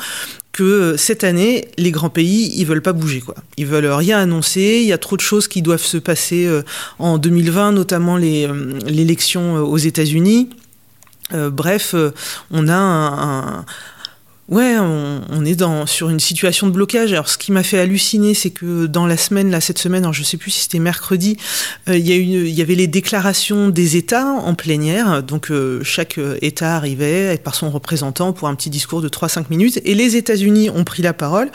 euh, 0.64 0.96
cette 0.96 1.24
année, 1.24 1.68
les 1.78 1.90
grands 1.90 2.10
pays, 2.10 2.52
ils 2.56 2.64
veulent 2.64 2.82
pas 2.82 2.92
bouger, 2.92 3.20
quoi. 3.20 3.34
Ils 3.56 3.66
veulent 3.66 3.86
rien 3.86 4.18
annoncer. 4.18 4.78
Il 4.82 4.86
y 4.86 4.92
a 4.92 4.98
trop 4.98 5.16
de 5.16 5.20
choses 5.22 5.48
qui 5.48 5.62
doivent 5.62 5.82
se 5.82 5.98
passer 5.98 6.46
euh, 6.46 6.62
en 6.98 7.18
2020, 7.18 7.72
notamment 7.72 8.16
euh, 8.18 8.78
l'élection 8.86 9.56
aux 9.56 9.78
États-Unis. 9.78 10.50
Bref, 11.30 11.94
on 12.50 12.68
a 12.68 12.74
un- 12.74 13.64
Ouais, 14.48 14.76
on, 14.78 15.44
est 15.44 15.56
dans, 15.56 15.84
sur 15.84 16.08
une 16.08 16.20
situation 16.20 16.68
de 16.68 16.72
blocage. 16.72 17.12
Alors, 17.12 17.28
ce 17.28 17.36
qui 17.36 17.52
m'a 17.52 17.62
fait 17.62 17.78
halluciner, 17.78 18.32
c'est 18.32 18.48
que 18.48 18.86
dans 18.86 19.06
la 19.06 19.18
semaine, 19.18 19.50
là, 19.50 19.60
cette 19.60 19.78
semaine, 19.78 20.04
alors 20.04 20.14
je 20.14 20.22
sais 20.22 20.38
plus 20.38 20.50
si 20.50 20.62
c'était 20.62 20.78
mercredi, 20.78 21.36
euh, 21.90 21.98
il 21.98 22.08
y, 22.08 22.62
avait 22.62 22.74
les 22.74 22.86
déclarations 22.86 23.68
des 23.68 23.98
États 23.98 24.24
en 24.24 24.54
plénière. 24.54 25.22
Donc, 25.22 25.50
euh, 25.50 25.84
chaque 25.84 26.16
euh, 26.16 26.38
État 26.40 26.76
arrivait 26.76 27.36
par 27.36 27.54
son 27.54 27.68
représentant 27.68 28.32
pour 28.32 28.48
un 28.48 28.54
petit 28.54 28.70
discours 28.70 29.02
de 29.02 29.10
3-5 29.10 29.44
minutes. 29.50 29.82
Et 29.84 29.94
les 29.94 30.16
États-Unis 30.16 30.70
ont 30.70 30.84
pris 30.84 31.02
la 31.02 31.12
parole. 31.12 31.50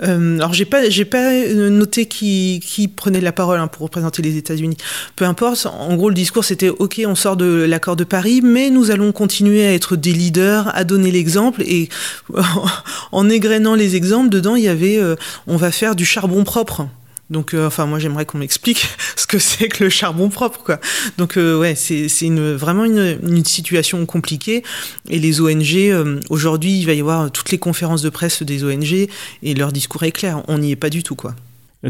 Alors, 0.00 0.52
j'ai 0.52 0.64
pas, 0.64 0.80
pas 1.08 1.46
noté 1.54 2.06
qui, 2.06 2.60
qui 2.64 2.88
prenait 2.88 3.20
la 3.20 3.30
parole 3.30 3.60
hein, 3.60 3.68
pour 3.68 3.82
représenter 3.82 4.20
les 4.20 4.36
États-Unis. 4.36 4.78
Peu 5.14 5.26
importe. 5.26 5.66
En 5.66 5.94
gros, 5.94 6.08
le 6.08 6.14
discours, 6.16 6.44
c'était 6.44 6.70
OK, 6.70 7.00
on 7.06 7.14
sort 7.14 7.36
de 7.36 7.46
l'accord 7.68 7.94
de 7.94 8.04
Paris, 8.04 8.40
mais 8.42 8.68
nous 8.70 8.90
allons 8.90 9.12
continuer 9.12 9.64
à 9.64 9.72
être 9.72 9.94
des 9.94 10.12
leaders, 10.12 10.74
à 10.74 10.82
donner 10.82 11.12
l'exemple. 11.12 11.62
Et 11.62 11.88
en 13.12 13.28
égrenant 13.28 13.74
les 13.74 13.96
exemples, 13.96 14.28
dedans, 14.28 14.56
il 14.56 14.64
y 14.64 14.68
avait 14.68 14.98
euh, 14.98 15.16
on 15.46 15.56
va 15.56 15.70
faire 15.70 15.96
du 15.96 16.04
charbon 16.04 16.44
propre. 16.44 16.86
Donc, 17.32 17.54
euh, 17.54 17.66
enfin, 17.66 17.86
moi, 17.86 17.98
j'aimerais 17.98 18.26
qu'on 18.26 18.38
m'explique 18.38 18.86
ce 19.16 19.26
que 19.26 19.38
c'est 19.38 19.68
que 19.68 19.82
le 19.82 19.90
charbon 19.90 20.28
propre, 20.28 20.62
quoi. 20.62 20.78
Donc, 21.16 21.36
euh, 21.36 21.58
ouais, 21.58 21.74
c'est 21.74 22.08
c'est 22.08 22.26
une, 22.26 22.52
vraiment 22.52 22.84
une, 22.84 23.18
une 23.26 23.44
situation 23.44 24.04
compliquée. 24.06 24.62
Et 25.08 25.18
les 25.18 25.40
ONG, 25.40 25.74
euh, 25.74 26.20
aujourd'hui, 26.28 26.78
il 26.78 26.84
va 26.84 26.92
y 26.92 27.00
avoir 27.00 27.32
toutes 27.32 27.50
les 27.50 27.58
conférences 27.58 28.02
de 28.02 28.10
presse 28.10 28.42
des 28.42 28.62
ONG 28.62 29.08
et 29.42 29.54
leur 29.54 29.72
discours 29.72 30.02
est 30.02 30.12
clair. 30.12 30.42
On 30.46 30.58
n'y 30.58 30.72
est 30.72 30.76
pas 30.76 30.90
du 30.90 31.02
tout, 31.02 31.14
quoi. 31.14 31.34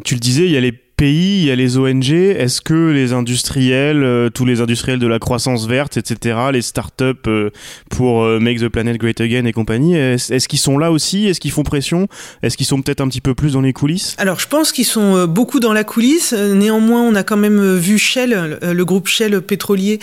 Tu 0.05 0.15
le 0.15 0.21
disais, 0.21 0.47
il 0.47 0.53
y 0.53 0.57
a 0.57 0.61
les 0.61 0.73
il 1.11 1.45
y 1.45 1.51
a 1.51 1.57
les 1.57 1.77
ONG. 1.77 2.11
Est-ce 2.11 2.61
que 2.61 2.91
les 2.91 3.13
industriels, 3.13 4.03
euh, 4.03 4.31
tous 4.31 4.45
les 4.45 4.61
industriels 4.61 4.99
de 4.99 5.07
la 5.07 5.19
croissance 5.19 5.67
verte, 5.67 5.97
etc., 5.97 6.37
les 6.53 6.63
startups 6.63 7.15
euh, 7.27 7.51
pour 7.91 8.23
euh, 8.23 8.39
Make 8.41 8.61
the 8.61 8.69
Planet 8.69 8.97
Great 8.99 9.21
Again 9.21 9.45
et 9.45 9.53
compagnie, 9.53 9.97
est-ce 9.97 10.49
qu'ils 10.49 10.59
sont 10.59 10.79
là 10.79 10.93
aussi? 10.93 11.27
Est-ce 11.27 11.41
qu'ils 11.41 11.51
font 11.51 11.63
pression? 11.63 12.09
Est-ce 12.43 12.57
qu'ils 12.57 12.67
sont 12.67 12.81
peut-être 12.81 13.01
un 13.01 13.09
petit 13.09 13.21
peu 13.21 13.35
plus 13.35 13.53
dans 13.53 13.61
les 13.61 13.73
coulisses? 13.73 14.15
Alors, 14.19 14.41
je 14.41 14.47
pense 14.47 14.73
qu'ils 14.73 14.85
sont 14.85 15.17
euh, 15.17 15.27
beaucoup 15.27 15.61
dans 15.61 15.73
la 15.73 15.85
coulisse. 15.85 16.33
Néanmoins, 16.33 17.03
on 17.03 17.15
a 17.15 17.23
quand 17.23 17.37
même 17.37 17.77
vu 17.77 17.99
Shell, 17.99 18.59
le 18.63 18.85
groupe 18.85 19.09
Shell 19.09 19.41
pétrolier, 19.41 19.99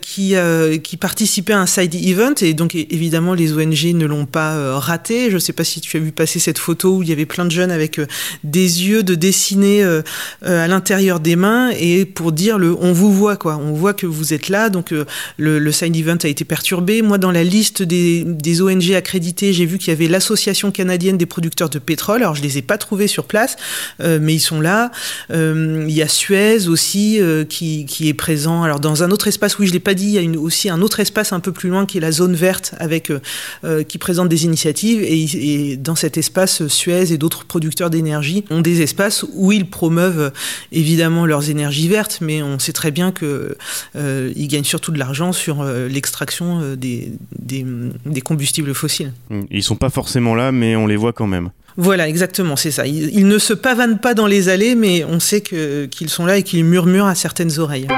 qui, 0.00 0.34
qui 0.82 0.96
participait 0.96 1.52
à 1.52 1.60
un 1.60 1.66
side 1.66 1.94
event. 1.94 2.34
Et 2.40 2.54
donc, 2.54 2.74
évidemment, 2.74 3.34
les 3.34 3.52
ONG 3.52 3.94
ne 3.94 4.06
l'ont 4.06 4.26
pas 4.26 4.78
raté. 4.78 5.28
Je 5.28 5.34
ne 5.34 5.38
sais 5.38 5.52
pas 5.52 5.64
si 5.64 5.80
tu 5.80 5.96
as 5.96 6.00
vu 6.00 6.12
passer 6.12 6.38
cette 6.38 6.58
photo 6.58 6.96
où 6.96 7.02
il 7.02 7.08
y 7.08 7.12
avait 7.12 7.26
plein 7.26 7.44
de 7.44 7.50
jeunes 7.50 7.70
avec 7.70 8.00
des 8.44 8.86
yeux 8.86 9.02
de 9.02 9.14
dessinés 9.14 9.82
euh, 9.82 10.02
à 10.42 10.68
l'intérieur 10.68 11.20
des 11.20 11.36
mains 11.36 11.70
et 11.78 12.04
pour 12.04 12.32
dire 12.32 12.58
le 12.58 12.76
on 12.80 12.92
vous 12.92 13.12
voit, 13.12 13.36
quoi. 13.36 13.56
On 13.56 13.72
voit 13.72 13.94
que 13.94 14.06
vous 14.06 14.32
êtes 14.34 14.48
là. 14.48 14.68
Donc, 14.68 14.92
euh, 14.92 15.04
le, 15.36 15.58
le 15.58 15.72
side 15.72 15.96
event 15.96 16.16
a 16.22 16.28
été 16.28 16.44
perturbé. 16.44 17.02
Moi, 17.02 17.18
dans 17.18 17.30
la 17.30 17.44
liste 17.44 17.82
des, 17.82 18.24
des 18.24 18.62
ONG 18.62 18.92
accréditées, 18.92 19.52
j'ai 19.52 19.66
vu 19.66 19.78
qu'il 19.78 19.88
y 19.88 19.92
avait 19.92 20.08
l'Association 20.08 20.70
canadienne 20.70 21.18
des 21.18 21.26
producteurs 21.26 21.68
de 21.68 21.78
pétrole. 21.78 22.22
Alors, 22.22 22.34
je 22.34 22.42
les 22.42 22.58
ai 22.58 22.62
pas 22.62 22.78
trouvés 22.78 23.06
sur 23.06 23.24
place, 23.24 23.56
euh, 24.00 24.18
mais 24.20 24.34
ils 24.34 24.40
sont 24.40 24.60
là. 24.60 24.90
Euh, 25.30 25.84
il 25.88 25.94
y 25.94 26.02
a 26.02 26.08
Suez 26.08 26.68
aussi 26.68 27.20
euh, 27.20 27.44
qui, 27.44 27.84
qui 27.86 28.08
est 28.08 28.14
présent. 28.14 28.62
Alors, 28.62 28.80
dans 28.80 29.02
un 29.02 29.10
autre 29.10 29.28
espace, 29.28 29.58
oui, 29.58 29.66
je 29.66 29.72
l'ai 29.72 29.80
pas 29.80 29.94
dit, 29.94 30.04
il 30.04 30.12
y 30.12 30.18
a 30.18 30.22
une, 30.22 30.36
aussi 30.36 30.68
un 30.68 30.80
autre 30.82 31.00
espace 31.00 31.32
un 31.32 31.40
peu 31.40 31.52
plus 31.52 31.68
loin 31.68 31.86
qui 31.86 31.98
est 31.98 32.00
la 32.00 32.12
zone 32.12 32.34
verte 32.34 32.74
avec 32.78 33.10
euh, 33.10 33.20
euh, 33.64 33.82
qui 33.82 33.98
présente 33.98 34.28
des 34.28 34.44
initiatives. 34.44 35.02
Et, 35.02 35.72
et 35.72 35.76
dans 35.76 35.96
cet 35.96 36.16
espace, 36.16 36.66
Suez 36.68 37.12
et 37.12 37.18
d'autres 37.18 37.44
producteurs 37.44 37.90
d'énergie 37.90 38.44
ont 38.50 38.60
des 38.60 38.82
espaces 38.82 39.24
où 39.32 39.50
ils 39.52 39.68
promeuvent 39.68 40.21
euh, 40.22 40.30
évidemment 40.70 41.26
leurs 41.26 41.50
énergies 41.50 41.88
vertes, 41.88 42.18
mais 42.20 42.42
on 42.42 42.58
sait 42.58 42.72
très 42.72 42.90
bien 42.90 43.12
que 43.12 43.56
euh, 43.96 44.32
ils 44.36 44.48
gagnent 44.48 44.64
surtout 44.64 44.92
de 44.92 44.98
l'argent 44.98 45.32
sur 45.32 45.60
euh, 45.60 45.88
l'extraction 45.88 46.74
des, 46.76 47.12
des, 47.38 47.66
des 48.06 48.20
combustibles 48.20 48.74
fossiles. 48.74 49.12
Ils 49.50 49.62
sont 49.62 49.76
pas 49.76 49.90
forcément 49.90 50.34
là, 50.34 50.52
mais 50.52 50.76
on 50.76 50.86
les 50.86 50.96
voit 50.96 51.12
quand 51.12 51.26
même. 51.26 51.50
Voilà, 51.76 52.08
exactement, 52.08 52.56
c'est 52.56 52.70
ça. 52.70 52.86
Ils, 52.86 53.10
ils 53.14 53.26
ne 53.26 53.38
se 53.38 53.54
pavanent 53.54 53.98
pas 53.98 54.14
dans 54.14 54.26
les 54.26 54.48
allées, 54.48 54.74
mais 54.74 55.04
on 55.04 55.20
sait 55.20 55.40
qu'ils 55.40 56.08
sont 56.08 56.26
là 56.26 56.36
et 56.36 56.42
qu'ils 56.42 56.64
murmurent 56.64 57.06
à 57.06 57.14
certaines 57.14 57.58
oreilles. 57.58 57.88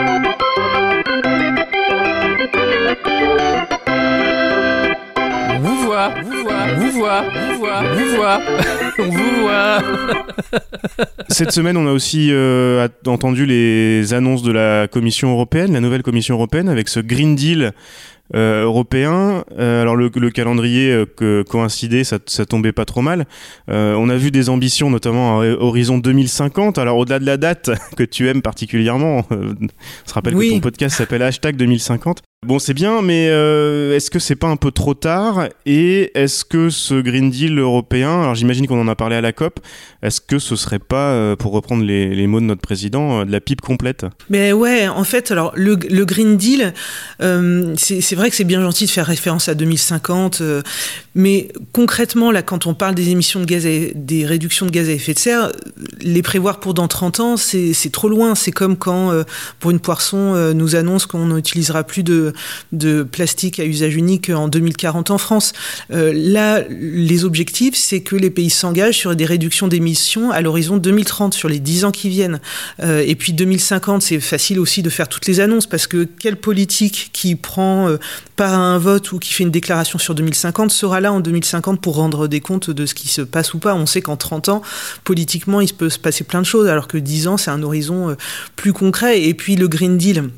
On 5.50 5.60
vous 5.60 5.84
voit, 5.84 6.14
vous 6.22 6.42
voit, 6.44 6.74
vous 6.78 6.90
voit, 6.92 7.24
voit, 7.82 7.94
vous 7.94 8.16
voit, 8.16 8.40
on 8.98 9.02
vous 9.10 9.40
voit. 9.42 9.78
Cette 11.28 11.52
semaine, 11.52 11.76
on 11.76 11.86
a 11.86 11.92
aussi 11.92 12.28
euh, 12.30 12.86
entendu 13.06 13.46
les 13.46 14.14
annonces 14.14 14.42
de 14.42 14.52
la 14.52 14.88
Commission 14.88 15.32
européenne, 15.32 15.72
la 15.72 15.80
nouvelle 15.80 16.02
Commission 16.02 16.34
européenne, 16.34 16.68
avec 16.68 16.88
ce 16.88 17.00
Green 17.00 17.34
Deal 17.34 17.72
euh, 18.34 18.64
européen. 18.64 19.44
Euh, 19.58 19.82
alors 19.82 19.96
le, 19.96 20.10
le 20.14 20.30
calendrier 20.30 20.90
euh, 20.90 21.04
que 21.06 21.42
coïncidait, 21.42 22.04
ça, 22.04 22.18
ça 22.26 22.46
tombait 22.46 22.72
pas 22.72 22.84
trop 22.84 23.02
mal. 23.02 23.26
Euh, 23.70 23.94
on 23.98 24.08
a 24.08 24.16
vu 24.16 24.30
des 24.30 24.48
ambitions, 24.48 24.90
notamment 24.90 25.40
à 25.40 25.46
horizon 25.46 25.98
2050. 25.98 26.78
Alors 26.78 26.96
au-delà 26.98 27.18
de 27.18 27.26
la 27.26 27.36
date 27.36 27.70
que 27.96 28.04
tu 28.04 28.28
aimes 28.28 28.42
particulièrement, 28.42 29.24
euh, 29.32 29.52
on 29.60 30.08
se 30.08 30.14
rappelle 30.14 30.34
Oui. 30.34 30.48
que 30.50 30.54
ton 30.54 30.60
podcast 30.60 30.96
s'appelle 30.96 31.22
hashtag 31.22 31.56
2050. 31.56 32.22
Bon, 32.44 32.58
c'est 32.58 32.74
bien, 32.74 33.00
mais 33.00 33.28
euh, 33.30 33.96
est-ce 33.96 34.10
que 34.10 34.18
c'est 34.18 34.36
pas 34.36 34.48
un 34.48 34.56
peu 34.56 34.70
trop 34.70 34.92
tard? 34.92 35.48
Et 35.64 36.10
est-ce 36.14 36.44
que 36.44 36.68
ce 36.68 37.00
Green 37.00 37.30
Deal 37.30 37.58
européen, 37.58 38.20
alors 38.20 38.34
j'imagine 38.34 38.66
qu'on 38.66 38.78
en 38.78 38.86
a 38.86 38.94
parlé 38.94 39.16
à 39.16 39.22
la 39.22 39.32
COP, 39.32 39.60
est-ce 40.02 40.20
que 40.20 40.38
ce 40.38 40.54
serait 40.54 40.78
pas, 40.78 41.12
euh, 41.12 41.36
pour 41.36 41.52
reprendre 41.52 41.82
les, 41.82 42.26
mots 42.26 42.40
de 42.40 42.44
notre 42.44 42.60
président, 42.60 43.20
euh, 43.20 43.24
de 43.24 43.32
la 43.32 43.40
pipe 43.40 43.62
complète? 43.62 44.04
Mais 44.28 44.52
ouais, 44.52 44.86
en 44.88 45.04
fait, 45.04 45.30
alors 45.30 45.52
le, 45.56 45.74
Green 46.04 46.36
Deal, 46.36 46.74
c'est 47.18 48.14
vrai 48.14 48.28
que 48.28 48.36
c'est 48.36 48.44
bien 48.44 48.60
gentil 48.60 48.84
de 48.84 48.90
faire 48.90 49.06
référence 49.06 49.48
à 49.48 49.54
2050, 49.54 50.42
euh, 50.42 50.60
mais 51.14 51.48
concrètement, 51.72 52.30
là, 52.30 52.42
quand 52.42 52.66
on 52.66 52.74
parle 52.74 52.94
des 52.94 53.08
émissions 53.08 53.40
de 53.40 53.46
gaz, 53.46 53.64
à, 53.64 53.70
des 53.94 54.26
réductions 54.26 54.66
de 54.66 54.70
gaz 54.70 54.90
à 54.90 54.92
effet 54.92 55.14
de 55.14 55.18
serre, 55.18 55.50
les 56.02 56.20
prévoir 56.20 56.60
pour 56.60 56.74
dans 56.74 56.88
30 56.88 57.20
ans, 57.20 57.36
c'est 57.38 57.90
trop 57.90 58.10
loin. 58.10 58.34
C'est 58.34 58.52
comme 58.52 58.76
quand, 58.76 59.12
pour 59.60 59.70
une 59.70 59.80
poisson, 59.80 60.52
nous 60.52 60.76
annonce 60.76 61.06
qu'on 61.06 61.28
n'utilisera 61.28 61.84
plus 61.84 62.02
de, 62.02 62.33
de 62.72 63.02
plastique 63.02 63.60
à 63.60 63.64
usage 63.64 63.96
unique 63.96 64.30
en 64.30 64.48
2040 64.48 65.10
en 65.10 65.18
France. 65.18 65.52
Euh, 65.92 66.12
là, 66.14 66.62
les 66.68 67.24
objectifs, 67.24 67.74
c'est 67.74 68.00
que 68.00 68.16
les 68.16 68.30
pays 68.30 68.50
s'engagent 68.50 68.98
sur 68.98 69.16
des 69.16 69.24
réductions 69.24 69.68
d'émissions 69.68 70.30
à 70.30 70.40
l'horizon 70.40 70.76
2030, 70.76 71.34
sur 71.34 71.48
les 71.48 71.58
10 71.58 71.84
ans 71.84 71.90
qui 71.90 72.08
viennent. 72.08 72.40
Euh, 72.80 73.02
et 73.06 73.14
puis 73.14 73.32
2050, 73.32 74.02
c'est 74.02 74.20
facile 74.20 74.58
aussi 74.60 74.82
de 74.82 74.90
faire 74.90 75.08
toutes 75.08 75.26
les 75.26 75.40
annonces, 75.40 75.66
parce 75.66 75.86
que 75.86 76.04
quelle 76.04 76.36
politique 76.36 77.10
qui 77.12 77.34
prend 77.34 77.88
euh, 77.88 77.98
part 78.36 78.54
à 78.54 78.58
un 78.58 78.78
vote 78.78 79.12
ou 79.12 79.18
qui 79.18 79.32
fait 79.32 79.44
une 79.44 79.50
déclaration 79.50 79.98
sur 79.98 80.14
2050 80.14 80.70
sera 80.70 81.00
là 81.00 81.12
en 81.12 81.20
2050 81.20 81.80
pour 81.80 81.96
rendre 81.96 82.28
des 82.28 82.40
comptes 82.40 82.70
de 82.70 82.86
ce 82.86 82.94
qui 82.94 83.08
se 83.08 83.22
passe 83.22 83.54
ou 83.54 83.58
pas. 83.58 83.74
On 83.74 83.86
sait 83.86 84.02
qu'en 84.02 84.16
30 84.16 84.48
ans, 84.48 84.62
politiquement, 85.04 85.60
il 85.60 85.72
peut 85.72 85.90
se 85.90 85.98
passer 85.98 86.24
plein 86.24 86.40
de 86.40 86.46
choses, 86.46 86.68
alors 86.68 86.88
que 86.88 86.98
10 86.98 87.28
ans, 87.28 87.36
c'est 87.36 87.50
un 87.50 87.62
horizon 87.62 88.16
plus 88.56 88.72
concret. 88.72 89.22
Et 89.22 89.34
puis 89.34 89.56
le 89.56 89.68
Green 89.68 89.98
Deal. 89.98 90.30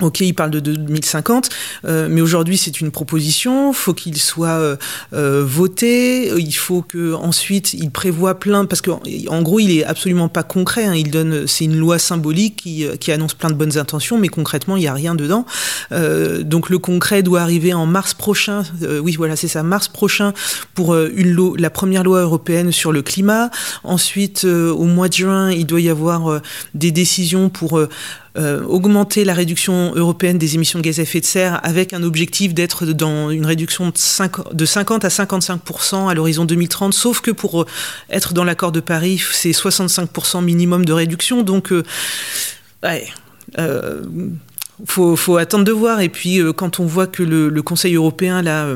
Ok, 0.00 0.20
il 0.20 0.32
parle 0.32 0.50
de 0.50 0.58
2050, 0.58 1.50
euh, 1.84 2.08
mais 2.10 2.22
aujourd'hui 2.22 2.56
c'est 2.56 2.80
une 2.80 2.90
proposition. 2.90 3.74
Faut 3.74 3.92
qu'il 3.92 4.16
soit 4.16 4.48
euh, 4.48 4.76
euh, 5.12 5.44
voté. 5.46 6.32
Il 6.38 6.52
faut 6.52 6.80
que 6.80 7.12
ensuite 7.12 7.74
il 7.74 7.90
prévoit 7.90 8.40
plein, 8.40 8.64
parce 8.64 8.80
que 8.80 8.90
en 8.90 9.42
gros 9.42 9.60
il 9.60 9.70
est 9.78 9.84
absolument 9.84 10.30
pas 10.30 10.44
concret. 10.44 10.86
hein. 10.86 10.94
Il 10.94 11.10
donne, 11.10 11.46
c'est 11.46 11.66
une 11.66 11.76
loi 11.76 11.98
symbolique 11.98 12.56
qui, 12.62 12.86
euh, 12.86 12.96
qui 12.96 13.12
annonce 13.12 13.34
plein 13.34 13.50
de 13.50 13.54
bonnes 13.54 13.76
intentions, 13.76 14.16
mais 14.16 14.28
concrètement 14.28 14.78
il 14.78 14.82
y 14.82 14.86
a 14.88 14.94
rien 14.94 15.14
dedans. 15.14 15.44
Euh, 15.92 16.42
donc 16.42 16.70
le 16.70 16.78
concret 16.78 17.22
doit 17.22 17.42
arriver 17.42 17.74
en 17.74 17.84
mars 17.84 18.14
prochain. 18.14 18.62
Oui, 19.02 19.14
voilà, 19.16 19.36
c'est 19.36 19.46
ça, 19.48 19.62
mars 19.62 19.88
prochain 19.88 20.32
pour 20.74 20.96
une 20.96 21.32
loi, 21.32 21.54
la 21.58 21.70
première 21.70 22.02
loi 22.02 22.22
européenne 22.22 22.72
sur 22.72 22.92
le 22.92 23.02
climat. 23.02 23.50
Ensuite, 23.84 24.44
au 24.44 24.84
mois 24.84 25.08
de 25.08 25.14
juin, 25.14 25.50
il 25.50 25.66
doit 25.66 25.80
y 25.82 25.90
avoir 25.90 26.40
des 26.74 26.90
décisions 26.92 27.50
pour 27.50 27.78
euh, 28.38 28.62
augmenter 28.64 29.24
la 29.24 29.34
réduction 29.34 29.94
européenne 29.94 30.38
des 30.38 30.54
émissions 30.54 30.78
de 30.78 30.84
gaz 30.84 30.98
à 30.98 31.02
effet 31.02 31.20
de 31.20 31.26
serre 31.26 31.60
avec 31.64 31.92
un 31.92 32.02
objectif 32.02 32.54
d'être 32.54 32.86
dans 32.86 33.30
une 33.30 33.44
réduction 33.44 33.90
de, 33.90 33.92
5 33.94 34.54
de 34.54 34.64
50 34.64 35.04
à 35.04 35.08
55% 35.08 36.08
à 36.08 36.14
l'horizon 36.14 36.46
2030, 36.46 36.94
sauf 36.94 37.20
que 37.20 37.30
pour 37.30 37.62
euh, 37.62 37.66
être 38.08 38.32
dans 38.32 38.44
l'accord 38.44 38.72
de 38.72 38.80
Paris, 38.80 39.22
c'est 39.32 39.50
65% 39.50 40.42
minimum 40.42 40.84
de 40.86 40.92
réduction. 40.94 41.42
Donc, 41.42 41.72
euh, 41.72 41.84
ouais, 42.82 43.06
faut, 44.86 45.36
attendre 45.36 45.64
de 45.64 45.72
voir. 45.72 46.00
Et 46.00 46.08
puis, 46.08 46.40
quand 46.56 46.80
on 46.80 46.86
voit 46.86 47.06
que 47.06 47.22
le, 47.22 47.50
le 47.50 47.62
Conseil 47.62 47.96
européen, 47.96 48.40
là, 48.40 48.66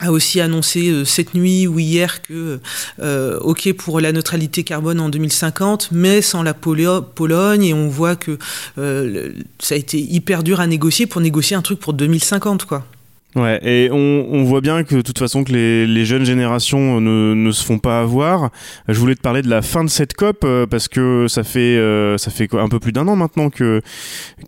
a 0.00 0.10
aussi 0.10 0.40
annoncé 0.40 0.90
euh, 0.90 1.04
cette 1.04 1.34
nuit 1.34 1.66
ou 1.66 1.78
hier 1.78 2.22
que 2.22 2.60
euh, 3.00 3.38
ok 3.40 3.72
pour 3.74 4.00
la 4.00 4.12
neutralité 4.12 4.64
carbone 4.64 5.00
en 5.00 5.08
2050 5.08 5.90
mais 5.92 6.20
sans 6.20 6.42
la 6.42 6.52
Polo- 6.52 7.02
Pologne 7.02 7.64
et 7.64 7.74
on 7.74 7.88
voit 7.88 8.16
que 8.16 8.38
euh, 8.78 9.32
ça 9.60 9.76
a 9.76 9.78
été 9.78 9.98
hyper 10.00 10.42
dur 10.42 10.60
à 10.60 10.66
négocier 10.66 11.06
pour 11.06 11.20
négocier 11.20 11.56
un 11.56 11.62
truc 11.62 11.78
pour 11.78 11.92
2050 11.94 12.64
quoi. 12.64 12.84
Ouais, 13.36 13.58
et 13.64 13.90
on, 13.90 14.44
voit 14.44 14.60
bien 14.60 14.84
que 14.84 14.94
de 14.94 15.02
toute 15.02 15.18
façon 15.18 15.42
que 15.42 15.50
les, 15.50 15.88
les 15.88 16.04
jeunes 16.04 16.24
générations 16.24 17.00
ne, 17.00 17.34
ne 17.34 17.50
se 17.50 17.64
font 17.64 17.80
pas 17.80 18.00
avoir. 18.00 18.50
Je 18.86 18.96
voulais 18.96 19.16
te 19.16 19.20
parler 19.22 19.42
de 19.42 19.50
la 19.50 19.60
fin 19.60 19.82
de 19.82 19.90
cette 19.90 20.14
COP 20.14 20.46
parce 20.70 20.86
que 20.86 21.26
ça 21.26 21.42
fait 21.42 21.76
ça 22.16 22.30
fait 22.30 22.48
un 22.54 22.68
peu 22.68 22.78
plus 22.78 22.92
d'un 22.92 23.08
an 23.08 23.16
maintenant 23.16 23.50
que 23.50 23.80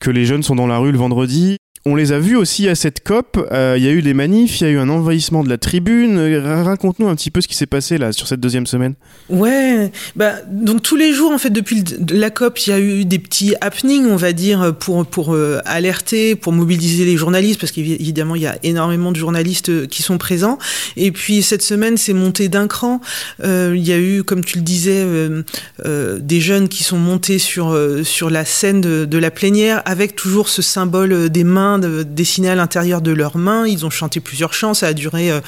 que 0.00 0.08
les 0.08 0.24
jeunes 0.24 0.44
sont 0.44 0.54
dans 0.54 0.68
la 0.68 0.78
rue 0.78 0.92
le 0.92 0.98
vendredi. 0.98 1.56
On 1.88 1.94
les 1.94 2.10
a 2.10 2.18
vus 2.18 2.34
aussi 2.34 2.68
à 2.68 2.74
cette 2.74 3.04
COP. 3.04 3.38
Euh, 3.52 3.76
Il 3.78 3.84
y 3.84 3.86
a 3.86 3.92
eu 3.92 4.02
des 4.02 4.12
manifs, 4.12 4.60
il 4.60 4.64
y 4.64 4.66
a 4.66 4.72
eu 4.72 4.78
un 4.78 4.88
envahissement 4.88 5.44
de 5.44 5.48
la 5.48 5.56
tribune. 5.56 6.18
Euh, 6.18 6.64
Raconte-nous 6.64 7.06
un 7.06 7.14
petit 7.14 7.30
peu 7.30 7.40
ce 7.40 7.46
qui 7.46 7.54
s'est 7.54 7.66
passé 7.66 7.96
là 7.96 8.10
sur 8.10 8.26
cette 8.26 8.40
deuxième 8.40 8.66
semaine. 8.66 8.94
Ouais, 9.30 9.92
bah 10.16 10.32
donc 10.50 10.82
tous 10.82 10.96
les 10.96 11.12
jours 11.12 11.30
en 11.30 11.38
fait 11.38 11.50
depuis 11.50 11.84
la 12.10 12.30
COP, 12.30 12.58
il 12.66 12.70
y 12.70 12.72
a 12.72 12.80
eu 12.80 13.04
des 13.04 13.20
petits 13.20 13.54
happenings, 13.60 14.06
on 14.06 14.16
va 14.16 14.32
dire, 14.32 14.74
pour 14.76 15.06
pour 15.06 15.32
euh, 15.32 15.60
alerter, 15.64 16.34
pour 16.34 16.52
mobiliser 16.52 17.04
les 17.04 17.16
journalistes 17.16 17.60
parce 17.60 17.70
qu'évidemment 17.70 18.34
il 18.34 18.42
y 18.42 18.46
a 18.48 18.58
énormément 18.64 19.12
de 19.12 19.16
journalistes 19.16 19.68
euh, 19.68 19.86
qui 19.86 20.02
sont 20.02 20.18
présents. 20.18 20.58
Et 20.96 21.12
puis 21.12 21.40
cette 21.42 21.62
semaine, 21.62 21.96
c'est 21.96 22.14
monté 22.14 22.48
d'un 22.48 22.66
cran. 22.66 23.00
Euh, 23.44 23.74
il 23.76 23.86
y 23.86 23.92
a 23.92 23.98
eu, 23.98 24.24
comme 24.24 24.44
tu 24.44 24.58
le 24.58 24.64
disais, 24.64 25.02
euh, 25.04 25.42
euh, 25.84 26.18
des 26.20 26.40
jeunes 26.40 26.68
qui 26.68 26.82
sont 26.82 26.98
montés 26.98 27.38
sur 27.38 27.68
euh, 27.72 28.02
sur 28.02 28.28
la 28.28 28.44
scène 28.44 28.80
de, 28.80 29.18
la 29.18 29.30
plénière 29.30 29.82
avec 29.84 30.16
toujours 30.16 30.48
ce 30.48 30.62
symbole 30.62 31.12
euh, 31.12 31.28
des 31.28 31.44
mains 31.44 31.75
dessiné 31.78 32.50
à 32.50 32.54
l'intérieur 32.54 33.00
de 33.00 33.12
leurs 33.12 33.36
mains. 33.36 33.66
Ils 33.66 33.86
ont 33.86 33.90
chanté 33.90 34.20
plusieurs 34.20 34.52
chants, 34.52 34.74
ça 34.74 34.88
a 34.88 34.92
duré 34.92 35.30
euh, 35.30 35.40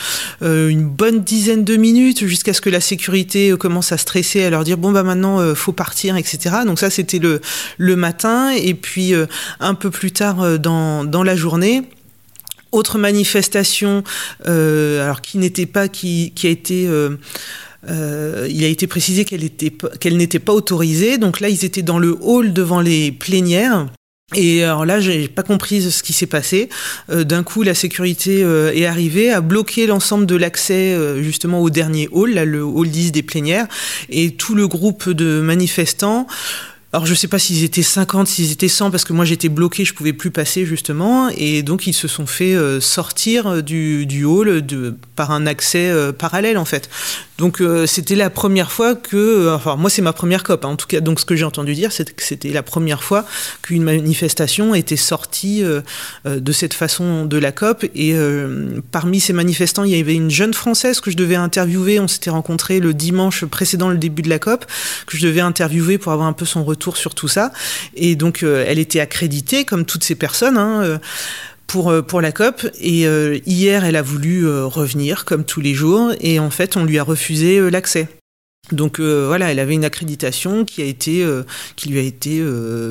euh, 0.42 0.68
une 0.68 0.84
bonne 0.88 1.22
dizaine 1.22 1.64
de 1.64 1.76
minutes 1.76 2.26
jusqu'à 2.26 2.52
ce 2.52 2.60
que 2.60 2.70
la 2.70 2.80
sécurité 2.80 3.50
euh, 3.50 3.56
commence 3.56 3.92
à 3.92 3.98
stresser, 3.98 4.44
à 4.44 4.50
leur 4.50 4.64
dire 4.64 4.78
bon 4.78 4.92
bah 4.92 5.02
maintenant 5.02 5.40
euh, 5.40 5.54
faut 5.54 5.72
partir, 5.72 6.16
etc. 6.16 6.56
Donc 6.66 6.78
ça 6.78 6.90
c'était 6.90 7.18
le 7.18 7.40
le 7.76 7.96
matin 7.96 8.50
et 8.50 8.74
puis 8.74 9.12
un 9.60 9.74
peu 9.74 9.90
plus 9.90 10.12
tard 10.12 10.58
dans 10.58 11.04
dans 11.04 11.22
la 11.22 11.36
journée. 11.36 11.82
Autre 12.70 12.98
manifestation, 12.98 14.04
alors 14.44 15.22
qui 15.22 15.38
n'était 15.38 15.64
pas, 15.64 15.88
qui, 15.88 16.32
qui 16.34 16.46
a 16.46 16.50
été, 16.50 16.88
il 17.88 18.64
a 18.64 18.68
été 18.68 18.86
précisé 18.86 19.24
qu'elle 19.24 20.16
n'était 20.16 20.38
pas 20.38 20.52
autorisée. 20.52 21.16
Donc 21.16 21.40
là, 21.40 21.48
ils 21.48 21.64
étaient 21.64 21.82
dans 21.82 21.98
le 21.98 22.16
hall 22.20 22.52
devant 22.52 22.80
les 22.80 23.10
plénières. 23.10 23.86
Et 24.34 24.62
alors 24.62 24.84
là, 24.84 25.00
j'ai 25.00 25.26
pas 25.26 25.42
compris 25.42 25.90
ce 25.90 26.02
qui 26.02 26.12
s'est 26.12 26.26
passé. 26.26 26.68
Euh, 27.08 27.24
D'un 27.24 27.42
coup, 27.42 27.62
la 27.62 27.74
sécurité 27.74 28.44
euh, 28.44 28.72
est 28.74 28.84
arrivée, 28.84 29.30
a 29.30 29.40
bloqué 29.40 29.86
l'ensemble 29.86 30.26
de 30.26 30.36
l'accès 30.36 30.92
euh, 30.92 31.22
justement 31.22 31.62
au 31.62 31.70
dernier 31.70 32.08
hall, 32.12 32.34
là, 32.34 32.44
le 32.44 32.62
hall 32.62 32.90
10 32.90 33.12
des 33.12 33.22
plénières, 33.22 33.66
et 34.10 34.32
tout 34.32 34.54
le 34.54 34.68
groupe 34.68 35.08
de 35.08 35.40
manifestants. 35.40 36.26
Alors 36.94 37.04
je 37.04 37.12
sais 37.14 37.28
pas 37.28 37.38
s'ils 37.38 37.64
étaient 37.64 37.82
50, 37.82 38.28
s'ils 38.28 38.50
étaient 38.50 38.66
100, 38.66 38.90
parce 38.90 39.04
que 39.04 39.12
moi 39.12 39.26
j'étais 39.26 39.50
bloqué, 39.50 39.84
je 39.84 39.92
pouvais 39.92 40.14
plus 40.14 40.30
passer 40.30 40.64
justement, 40.64 41.28
et 41.36 41.62
donc 41.62 41.86
ils 41.86 41.92
se 41.92 42.08
sont 42.08 42.26
fait 42.26 42.54
euh, 42.54 42.80
sortir 42.80 43.62
du, 43.62 44.06
du 44.06 44.24
hall 44.24 44.64
par 45.14 45.30
un 45.30 45.46
accès 45.46 45.90
euh, 45.90 46.12
parallèle 46.12 46.56
en 46.56 46.64
fait. 46.64 46.88
Donc 47.36 47.60
euh, 47.60 47.86
c'était 47.86 48.14
la 48.14 48.30
première 48.30 48.72
fois 48.72 48.94
que, 48.94 49.16
euh, 49.16 49.54
enfin 49.54 49.76
moi 49.76 49.90
c'est 49.90 50.00
ma 50.00 50.14
première 50.14 50.42
COP, 50.42 50.64
hein, 50.64 50.68
en 50.68 50.76
tout 50.76 50.86
cas, 50.86 51.00
donc 51.00 51.20
ce 51.20 51.26
que 51.26 51.36
j'ai 51.36 51.44
entendu 51.44 51.74
dire 51.74 51.92
c'est 51.92 52.10
que 52.14 52.22
c'était 52.22 52.48
la 52.48 52.62
première 52.62 53.02
fois 53.02 53.26
qu'une 53.60 53.82
manifestation 53.82 54.74
était 54.74 54.96
sortie 54.96 55.62
euh, 55.62 55.82
euh, 56.26 56.40
de 56.40 56.52
cette 56.52 56.72
façon 56.72 57.26
de 57.26 57.36
la 57.36 57.52
COP, 57.52 57.84
et 57.94 58.14
euh, 58.14 58.80
parmi 58.90 59.20
ces 59.20 59.34
manifestants 59.34 59.84
il 59.84 59.94
y 59.94 60.00
avait 60.00 60.14
une 60.14 60.30
jeune 60.30 60.54
française 60.54 61.00
que 61.00 61.10
je 61.10 61.18
devais 61.18 61.36
interviewer, 61.36 62.00
on 62.00 62.08
s'était 62.08 62.30
rencontrés 62.30 62.80
le 62.80 62.94
dimanche 62.94 63.44
précédent 63.44 63.90
le 63.90 63.98
début 63.98 64.22
de 64.22 64.30
la 64.30 64.38
COP, 64.38 64.64
que 65.06 65.18
je 65.18 65.26
devais 65.26 65.42
interviewer 65.42 65.98
pour 65.98 66.12
avoir 66.12 66.26
un 66.26 66.32
peu 66.32 66.46
son 66.46 66.64
retour 66.64 66.77
sur 66.96 67.14
tout 67.14 67.28
ça. 67.28 67.52
Et 67.94 68.16
donc, 68.16 68.42
euh, 68.42 68.64
elle 68.66 68.78
était 68.78 69.00
accréditée, 69.00 69.64
comme 69.64 69.84
toutes 69.84 70.04
ces 70.04 70.14
personnes, 70.14 70.58
hein, 70.58 70.82
euh, 70.82 70.98
pour, 71.66 71.90
euh, 71.90 72.02
pour 72.02 72.20
la 72.20 72.32
COP. 72.32 72.66
Et 72.80 73.04
hier, 73.46 73.84
elle 73.84 73.96
a 73.96 74.02
voulu 74.02 74.48
revenir, 74.48 75.24
comme 75.24 75.44
tous 75.44 75.60
les 75.60 75.74
jours. 75.74 76.12
Et 76.20 76.38
en 76.38 76.50
fait, 76.50 76.76
on 76.76 76.84
lui 76.84 76.98
a 76.98 77.02
refusé 77.02 77.70
l'accès. 77.70 78.08
Donc 78.70 79.00
voilà, 79.00 79.50
elle 79.50 79.60
avait 79.60 79.72
une 79.72 79.84
accréditation 79.84 80.66
qui 80.66 80.82
a 80.82 80.84
été, 80.84 81.26
qui 81.76 81.88
lui 81.88 81.98
a 81.98 82.02
été 82.02 82.42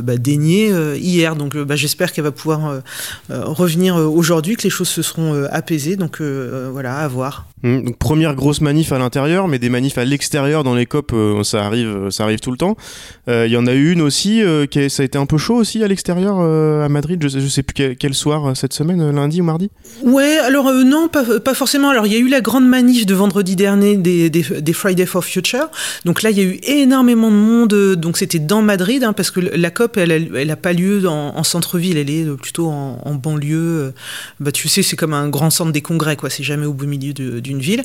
bah, 0.02 0.18
déniée 0.18 0.72
hier. 0.98 1.36
Donc 1.36 1.56
bah, 1.56 1.76
j'espère 1.76 2.12
qu'elle 2.12 2.24
va 2.24 2.32
pouvoir 2.32 2.82
revenir 3.30 3.96
aujourd'hui, 3.96 4.56
que 4.56 4.64
les 4.64 4.72
choses 4.72 4.90
se 4.90 5.04
seront 5.04 5.44
apaisées. 5.52 5.96
Donc 5.96 6.22
voilà, 6.22 6.98
à 6.98 7.08
voir. 7.08 7.48
Hum, 7.64 7.86
donc 7.86 7.98
première 7.98 8.36
grosse 8.36 8.62
manif 8.62 8.92
à 8.92 9.00
l'intérieur, 9.00 9.48
mais 9.48 9.58
des 9.58 9.70
manifs 9.70 9.98
à 9.98 10.06
l'extérieur 10.06 10.64
dans 10.64 10.76
les 10.76 10.86
COP, 10.86 11.12
euh, 11.14 11.44
ça 11.44 11.66
arrive, 11.66 11.88
euh, 11.88 12.12
ça 12.12 12.24
arrive 12.24 12.40
tout 12.40 12.52
le 12.52 12.58
temps. 12.58 12.78
Euh, 13.28 13.46
Il 13.48 13.52
y 13.52 13.58
en 13.58 13.66
a 13.66 13.74
eu 13.74 13.94
une 13.94 14.02
aussi, 14.02 14.42
qui 14.70 14.80
a- 14.80 14.90
ça 14.90 15.02
a 15.02 15.06
été 15.06 15.18
un 15.18 15.26
peu 15.26 15.38
chaud 15.38 15.56
aussi 15.56 15.84
à 15.84 15.88
l'extérieur 15.88 16.40
à 16.40 16.90
Madrid. 16.90 17.22
Je, 17.22 17.40
je 17.40 17.48
sais 17.48 17.64
plus 17.64 17.96
quel, 17.96 18.14
soir 18.14 18.56
cette 18.56 18.74
semaine, 18.74 19.12
lundi 19.12 19.42
ou 19.42 19.44
mardi? 19.44 19.70
Ouais, 20.04 20.38
alors 20.38 20.72
non, 20.72 21.08
pas, 21.08 21.54
forcément. 21.54 21.90
Alors 21.90 22.06
il 22.06 22.14
y 22.14 22.16
a 22.16 22.20
eu 22.20 22.28
la 22.30 22.42
grande 22.42 22.68
manif 22.68 23.06
de 23.06 23.14
vendredi 23.16 23.56
dernier 23.56 23.98
des, 23.98 24.30
des, 24.30 24.74
Friday 24.74 25.06
for 25.06 25.24
Future. 25.24 25.68
Donc 26.06 26.22
là, 26.24 26.30
il 26.32 26.38
y 26.38 26.42
a 26.42 26.44
eu 26.44 26.60
énormément 26.64 27.32
de 27.32 27.36
monde. 27.36 27.96
Donc 27.96 28.18
c'était 28.18 28.40
dans 28.40 28.62
Madrid, 28.62 29.04
hein, 29.04 29.14
parce 29.14 29.32
que 29.32 29.40
la 29.40 29.72
COP, 29.72 29.98
elle, 29.98 30.12
elle, 30.12 30.32
elle 30.36 30.52
a 30.52 30.56
pas 30.56 30.74
lieu 30.74 31.08
en, 31.08 31.36
en 31.38 31.44
centre-ville, 31.44 31.98
elle 31.98 32.10
est 32.10 32.26
plutôt 32.38 32.68
en, 32.68 33.16
banlieue. 33.16 33.94
Bah 34.40 34.52
tu 34.52 34.68
sais, 34.68 34.84
c'est 34.84 34.96
comme 34.96 35.14
un 35.14 35.30
grand 35.30 35.50
centre 35.50 35.72
des 35.72 35.82
congrès, 35.82 36.16
quoi. 36.16 36.30
C'est 36.30 36.44
jamais 36.44 36.66
au 36.66 36.74
beau 36.74 36.86
milieu 36.86 37.14
du 37.14 37.47
d'une 37.48 37.60
ville. 37.60 37.84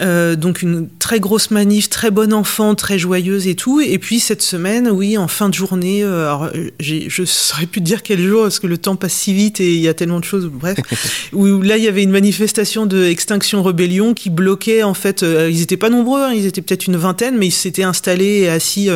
Euh, 0.00 0.36
donc 0.36 0.62
une 0.62 0.88
très 0.98 1.20
grosse 1.20 1.50
manif, 1.50 1.90
très 1.90 2.10
bon 2.10 2.32
enfant, 2.32 2.74
très 2.74 2.98
joyeuse 2.98 3.46
et 3.46 3.54
tout. 3.54 3.80
Et 3.80 3.98
puis 3.98 4.20
cette 4.20 4.42
semaine, 4.42 4.88
oui, 4.88 5.18
en 5.18 5.28
fin 5.28 5.48
de 5.48 5.54
journée, 5.54 6.02
euh, 6.02 6.26
alors, 6.26 6.50
je 6.80 7.24
saurais 7.24 7.66
plus 7.66 7.80
te 7.80 7.86
dire 7.86 8.02
quel 8.02 8.20
jour 8.20 8.42
parce 8.42 8.58
que 8.58 8.66
le 8.66 8.78
temps 8.78 8.96
passe 8.96 9.12
si 9.12 9.34
vite 9.34 9.60
et 9.60 9.74
il 9.74 9.80
y 9.80 9.88
a 9.88 9.94
tellement 9.94 10.20
de 10.20 10.24
choses. 10.24 10.46
Bref, 10.46 10.78
où 11.32 11.60
là 11.60 11.76
il 11.76 11.84
y 11.84 11.88
avait 11.88 12.02
une 12.02 12.10
manifestation 12.10 12.86
de 12.86 13.04
Extinction 13.04 13.62
Rebellion 13.62 14.14
qui 14.14 14.30
bloquait 14.30 14.82
en 14.82 14.94
fait. 14.94 15.22
ils 15.22 15.60
étaient 15.60 15.76
pas 15.76 15.90
nombreux, 15.90 16.22
hein, 16.22 16.32
ils 16.34 16.46
étaient 16.46 16.62
peut-être 16.62 16.86
une 16.86 16.96
vingtaine, 16.96 17.36
mais 17.36 17.48
ils 17.48 17.52
s'étaient 17.52 17.82
installés 17.82 18.42
et 18.42 18.48
assis 18.48 18.88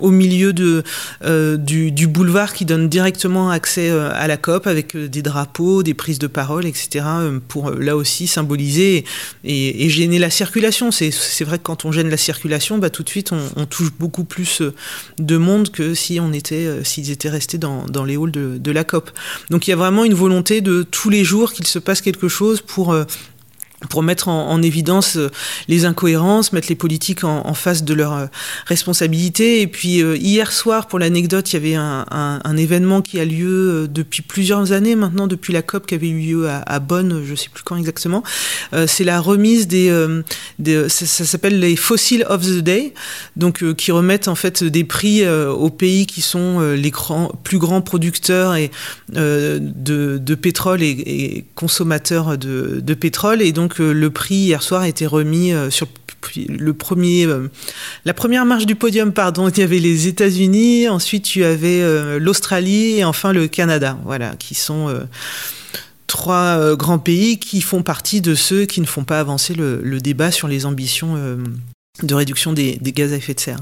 au 0.00 0.10
milieu 0.10 0.52
de 0.52 0.82
du, 1.56 1.92
du, 1.92 2.06
boulevard 2.06 2.54
qui 2.54 2.64
donne 2.64 2.88
directement 2.88 3.50
accès 3.50 3.90
à 3.90 4.26
la 4.26 4.36
COP 4.36 4.66
avec 4.66 4.96
des 4.96 5.22
drapeaux, 5.22 5.82
des 5.82 5.94
prises 5.94 6.18
de 6.18 6.26
parole, 6.26 6.66
etc. 6.66 7.04
pour 7.48 7.70
là 7.70 7.96
aussi 7.96 8.26
symboliser 8.26 9.04
et, 9.44 9.88
gêner 9.88 10.18
la 10.18 10.30
circulation. 10.30 10.90
C'est 10.90 11.44
vrai 11.44 11.58
que 11.58 11.62
quand 11.62 11.84
on 11.84 11.92
gêne 11.92 12.08
la 12.08 12.16
circulation, 12.16 12.78
bah, 12.78 12.90
tout 12.90 13.02
de 13.02 13.08
suite, 13.08 13.32
on, 13.56 13.66
touche 13.66 13.92
beaucoup 13.98 14.24
plus 14.24 14.60
euh, 14.60 14.74
de 15.18 15.36
monde 15.36 15.70
que 15.70 15.94
si 15.94 16.20
on 16.20 16.32
était, 16.32 16.66
euh, 16.66 16.84
s'ils 16.84 17.10
étaient 17.10 17.28
restés 17.28 17.58
dans, 17.58 17.86
les 18.04 18.16
halls 18.16 18.30
de, 18.30 18.58
de, 18.58 18.70
la 18.70 18.84
COP. 18.84 19.10
Donc 19.50 19.66
il 19.66 19.70
y 19.70 19.72
a 19.72 19.76
vraiment 19.76 20.04
une 20.04 20.14
volonté 20.14 20.60
de 20.60 20.82
tous 20.82 21.10
les 21.10 21.24
jours 21.24 21.52
qu'il 21.52 21.66
se 21.66 21.78
passe 21.78 22.00
quelque 22.00 22.28
chose 22.28 22.60
pour 22.60 22.92
euh, 22.92 23.04
pour 23.88 24.02
mettre 24.02 24.28
en, 24.28 24.62
évidence 24.62 25.16
euh, 25.16 25.30
les 25.68 25.84
incohérences, 25.84 26.52
mettre 26.52 26.68
les 26.68 26.76
politiques 26.76 27.24
en, 27.24 27.54
face 27.54 27.84
de 27.84 27.94
leurs 27.94 28.12
euh, 28.12 28.26
responsabilités. 28.66 29.60
Et 29.60 29.66
puis 29.66 30.02
euh, 30.02 30.16
hier 30.16 30.52
soir, 30.52 30.86
pour 30.86 30.98
l'anecdote, 30.98 31.52
il 31.52 31.56
y 31.56 31.56
avait 31.56 31.74
un, 31.74 32.56
événement 32.56 33.00
qui 33.00 33.18
a 33.18 33.24
lieu 33.24 33.88
depuis 33.88 34.22
plusieurs 34.22 34.72
années 34.72 34.94
maintenant, 34.94 35.26
depuis 35.26 35.52
la 35.52 35.62
COP 35.62 35.86
qui 35.86 35.94
avait 35.94 36.08
eu 36.08 36.20
lieu 36.20 36.48
à, 36.48 36.78
Bonn, 36.80 37.22
je 37.24 37.30
ne 37.30 37.36
sais 37.36 37.48
plus 37.52 37.62
quand 37.64 37.76
exactement. 37.76 38.22
c'est 38.86 39.04
la 39.04 39.20
remise 39.20 39.66
des, 39.66 39.90
ça, 40.88 41.06
s'appelle 41.24 41.58
les 41.58 41.74
Fossiles 41.76 42.26
of 42.28 42.42
the 42.42 42.58
Day, 42.58 42.92
donc 43.36 43.74
qui 43.74 43.90
remettent 43.90 44.28
en 44.28 44.34
fait 44.34 44.62
des 44.62 44.84
prix 44.84 45.26
aux 45.26 45.70
pays 45.70 46.06
qui 46.06 46.20
sont 46.20 46.60
les 46.60 46.92
plus 47.42 47.58
grands 47.58 47.80
producteurs 47.80 48.54
et 48.54 48.70
de, 49.12 50.34
pétrole 50.34 50.82
et, 50.82 51.44
consommateurs 51.54 52.36
de, 52.36 52.80
de 52.80 52.94
pétrole. 52.94 53.40
Et 53.40 53.52
donc 53.52 53.71
le 53.78 54.10
prix 54.10 54.34
hier 54.34 54.62
soir 54.62 54.82
a 54.82 54.88
été 54.88 55.06
remis 55.06 55.52
euh, 55.52 55.70
sur 55.70 55.88
le 56.48 56.72
premier, 56.72 57.26
euh, 57.26 57.48
la 58.04 58.14
première 58.14 58.44
marche 58.44 58.66
du 58.66 58.76
podium, 58.76 59.12
pardon, 59.12 59.48
il 59.48 59.58
y 59.58 59.62
avait 59.62 59.80
les 59.80 60.06
États-Unis, 60.06 60.88
ensuite 60.88 61.24
tu 61.24 61.44
avais 61.44 61.82
euh, 61.82 62.18
l'Australie 62.20 62.98
et 62.98 63.04
enfin 63.04 63.32
le 63.32 63.48
Canada, 63.48 63.98
voilà, 64.04 64.36
qui 64.36 64.54
sont 64.54 64.94
trois 66.06 66.76
grands 66.76 66.98
pays 66.98 67.38
qui 67.38 67.60
font 67.60 67.82
partie 67.82 68.20
de 68.20 68.34
ceux 68.34 68.66
qui 68.66 68.80
ne 68.80 68.86
font 68.86 69.04
pas 69.04 69.18
avancer 69.18 69.54
le, 69.54 70.00
débat 70.00 70.30
sur 70.30 70.46
les 70.46 70.64
ambitions 70.66 71.16
de 72.02 72.14
réduction 72.14 72.52
des, 72.52 72.78
gaz 72.80 73.12
à 73.12 73.16
effet 73.16 73.34
de 73.34 73.40
serre. 73.40 73.58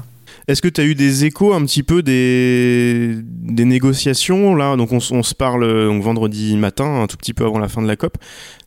Est-ce 0.47 0.61
que 0.61 0.67
tu 0.67 0.81
as 0.81 0.85
eu 0.85 0.95
des 0.95 1.25
échos 1.25 1.53
un 1.53 1.63
petit 1.65 1.83
peu 1.83 2.01
des, 2.03 3.17
négociations 3.47 4.55
là? 4.55 4.75
Donc 4.75 4.91
on, 4.91 4.99
se 4.99 5.35
parle 5.35 5.85
donc 5.85 6.01
vendredi 6.01 6.57
matin, 6.57 7.01
un 7.01 7.07
tout 7.07 7.17
petit 7.17 7.33
peu 7.33 7.45
avant 7.45 7.59
la 7.59 7.67
fin 7.67 7.81
de 7.81 7.87
la 7.87 7.95
COP. 7.95 8.17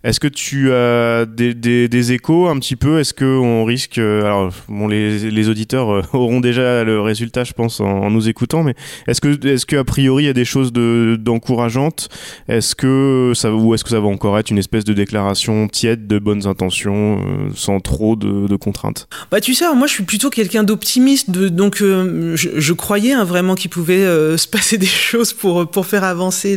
Est-ce 0.04 0.20
que 0.20 0.28
tu 0.28 0.70
as 0.70 1.24
des, 1.24 2.12
échos 2.12 2.48
un 2.48 2.58
petit 2.58 2.76
peu? 2.76 3.00
Est-ce 3.00 3.14
qu'on 3.14 3.64
risque 3.64 3.96
euh, 3.96 4.26
Alors, 4.26 4.52
bon, 4.68 4.86
les, 4.86 5.30
les 5.30 5.48
auditeurs 5.48 5.90
euh, 5.90 6.02
auront 6.12 6.40
déjà 6.40 6.84
le 6.84 7.00
résultat, 7.00 7.42
je 7.44 7.54
pense, 7.54 7.80
en, 7.80 8.10
nous 8.10 8.28
écoutant, 8.28 8.62
mais 8.62 8.74
est-ce 9.08 9.22
que, 9.22 9.46
est-ce 9.46 9.64
qu'a 9.64 9.82
priori, 9.82 10.24
il 10.24 10.26
y 10.26 10.30
a 10.30 10.34
des 10.34 10.44
choses 10.44 10.74
de, 10.74 11.16
d'encourageantes? 11.18 12.10
Est-ce 12.48 12.74
que 12.74 13.32
ça, 13.34 13.50
ou 13.54 13.72
est-ce 13.72 13.82
que 13.82 13.88
ça 13.88 14.00
va 14.00 14.08
encore 14.08 14.38
être 14.38 14.50
une 14.50 14.58
espèce 14.58 14.84
de 14.84 14.92
déclaration 14.92 15.68
tiède 15.68 16.06
de 16.06 16.18
bonnes 16.18 16.46
intentions, 16.46 17.20
euh, 17.20 17.48
sans 17.54 17.80
trop 17.80 18.14
de, 18.14 18.46
de, 18.46 18.56
contraintes? 18.56 19.08
Bah, 19.30 19.40
tu 19.40 19.54
sais, 19.54 19.64
moi, 19.74 19.86
je 19.86 19.94
suis 19.94 20.04
plutôt 20.04 20.28
quelqu'un 20.28 20.64
d'optimiste, 20.64 21.30
donc 21.54 21.76
je, 21.78 22.34
je, 22.34 22.72
croyais 22.72 23.12
hein, 23.12 23.24
vraiment 23.24 23.54
qu'il 23.54 23.70
pouvait 23.70 24.04
se 24.36 24.46
passer 24.46 24.78
des 24.78 24.86
choses 24.86 25.32
pour, 25.32 25.68
pour 25.70 25.86
faire 25.86 26.04
avancer 26.04 26.56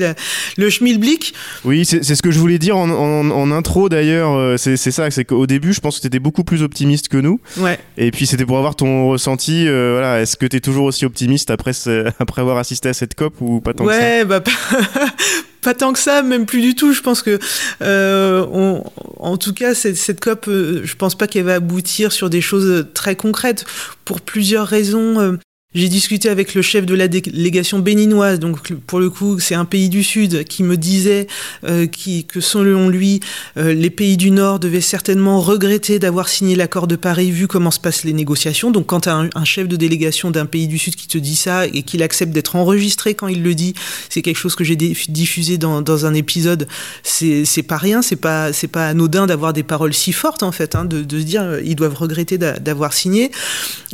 le 0.57 0.69
schmilblick. 0.69 1.33
Oui, 1.63 1.85
c'est, 1.85 2.03
ce 2.03 2.21
que 2.21 2.31
je 2.31 2.39
voulais 2.39 2.59
dire 2.59 2.77
en, 2.77 2.89
en 2.89 3.47
en 3.47 3.51
intro 3.51 3.89
d'ailleurs, 3.89 4.33
euh, 4.33 4.57
c'est 4.57 4.77
ça, 4.77 5.09
c'est 5.11 5.25
qu'au 5.25 5.47
début, 5.47 5.73
je 5.73 5.79
pense 5.79 5.97
que 5.97 6.01
tu 6.01 6.07
étais 6.07 6.19
beaucoup 6.19 6.43
plus 6.43 6.63
optimiste 6.63 7.07
que 7.07 7.17
nous. 7.17 7.39
Ouais. 7.57 7.79
Et 7.97 8.11
puis 8.11 8.25
c'était 8.27 8.45
pour 8.45 8.57
avoir 8.57 8.75
ton 8.75 9.09
ressenti. 9.09 9.67
Euh, 9.67 9.93
voilà, 9.93 10.21
est-ce 10.21 10.35
que 10.35 10.45
tu 10.45 10.57
es 10.57 10.59
toujours 10.59 10.85
aussi 10.85 11.05
optimiste 11.05 11.51
après, 11.51 11.71
après 12.19 12.41
avoir 12.41 12.57
assisté 12.57 12.89
à 12.89 12.93
cette 12.93 13.15
COP 13.15 13.41
ou 13.41 13.61
pas 13.61 13.73
tant 13.73 13.85
que 13.85 13.91
ça? 13.91 13.99
Ouais, 13.99 14.25
bah 14.25 14.43
pas, 15.67 15.73
tant 15.73 15.91
que 15.91 15.99
ça, 15.99 16.23
même 16.23 16.45
plus 16.45 16.61
du 16.61 16.75
tout. 16.75 16.93
Je 16.93 17.01
pense 17.01 17.21
que, 17.21 17.39
euh, 17.81 18.79
en 19.19 19.37
tout 19.37 19.53
cas, 19.53 19.73
cette, 19.73 19.97
cette 19.97 20.21
COP, 20.21 20.45
je 20.47 20.95
pense 20.95 21.15
pas 21.15 21.27
qu'elle 21.27 21.43
va 21.43 21.55
aboutir 21.55 22.11
sur 22.11 22.29
des 22.29 22.41
choses 22.41 22.85
très 22.93 23.15
concrètes 23.15 23.65
pour 24.05 24.21
plusieurs 24.21 24.67
raisons. 24.67 25.37
J'ai 25.75 25.89
discuté 25.89 26.29
avec 26.29 26.55
le 26.55 26.61
chef 26.61 26.85
de 26.85 26.95
la 26.95 27.09
délégation 27.09 27.79
béninoise, 27.79 28.39
donc 28.39 28.71
pour 28.87 29.01
le 29.01 29.09
coup 29.09 29.37
c'est 29.41 29.53
un 29.53 29.65
pays 29.65 29.89
du 29.89 30.01
Sud, 30.01 30.45
qui 30.45 30.63
me 30.63 30.77
disait 30.77 31.27
euh, 31.65 31.87
qui, 31.87 32.23
que 32.23 32.39
selon 32.39 32.87
lui, 32.87 33.19
euh, 33.57 33.73
les 33.73 33.89
pays 33.89 34.15
du 34.15 34.31
Nord 34.31 34.59
devaient 34.59 34.79
certainement 34.79 35.41
regretter 35.41 35.99
d'avoir 35.99 36.29
signé 36.29 36.55
l'accord 36.55 36.87
de 36.87 36.95
Paris 36.95 37.31
vu 37.31 37.47
comment 37.47 37.69
se 37.69 37.81
passent 37.81 38.05
les 38.05 38.13
négociations. 38.13 38.71
Donc 38.71 38.85
quand 38.85 39.01
tu 39.01 39.09
as 39.09 39.15
un, 39.33 39.43
chef 39.43 39.67
de 39.67 39.75
délégation 39.75 40.31
d'un 40.31 40.45
pays 40.45 40.69
du 40.69 40.77
Sud 40.77 40.95
qui 40.95 41.09
te 41.09 41.17
dit 41.17 41.35
ça 41.35 41.67
et 41.67 41.83
qu'il 41.83 42.01
accepte 42.01 42.31
d'être 42.31 42.55
enregistré 42.55 43.13
quand 43.13 43.27
il 43.27 43.43
le 43.43 43.53
dit, 43.53 43.73
c'est 44.07 44.21
quelque 44.21 44.37
chose 44.37 44.55
que 44.55 44.63
j'ai 44.63 44.77
diffusé 44.77 45.57
dans, 45.57 45.81
dans, 45.81 46.05
un 46.05 46.13
épisode, 46.13 46.69
c'est 47.03 47.45
pas 47.67 47.77
rien, 47.77 48.01
c'est 48.01 48.15
pas, 48.15 48.51
pas 48.71 48.87
anodin 48.87 49.27
d'avoir 49.27 49.51
des 49.51 49.63
paroles 49.63 49.93
si 49.93 50.13
fortes 50.13 50.43
en 50.43 50.53
fait, 50.53 50.75
hein, 50.75 50.85
de, 50.85 51.03
de, 51.03 51.19
se 51.19 51.25
dire 51.25 51.43
euh, 51.43 51.61
ils 51.61 51.75
doivent 51.75 51.95
regretter 51.95 52.37
d'avoir 52.37 52.93
signé. 52.93 53.31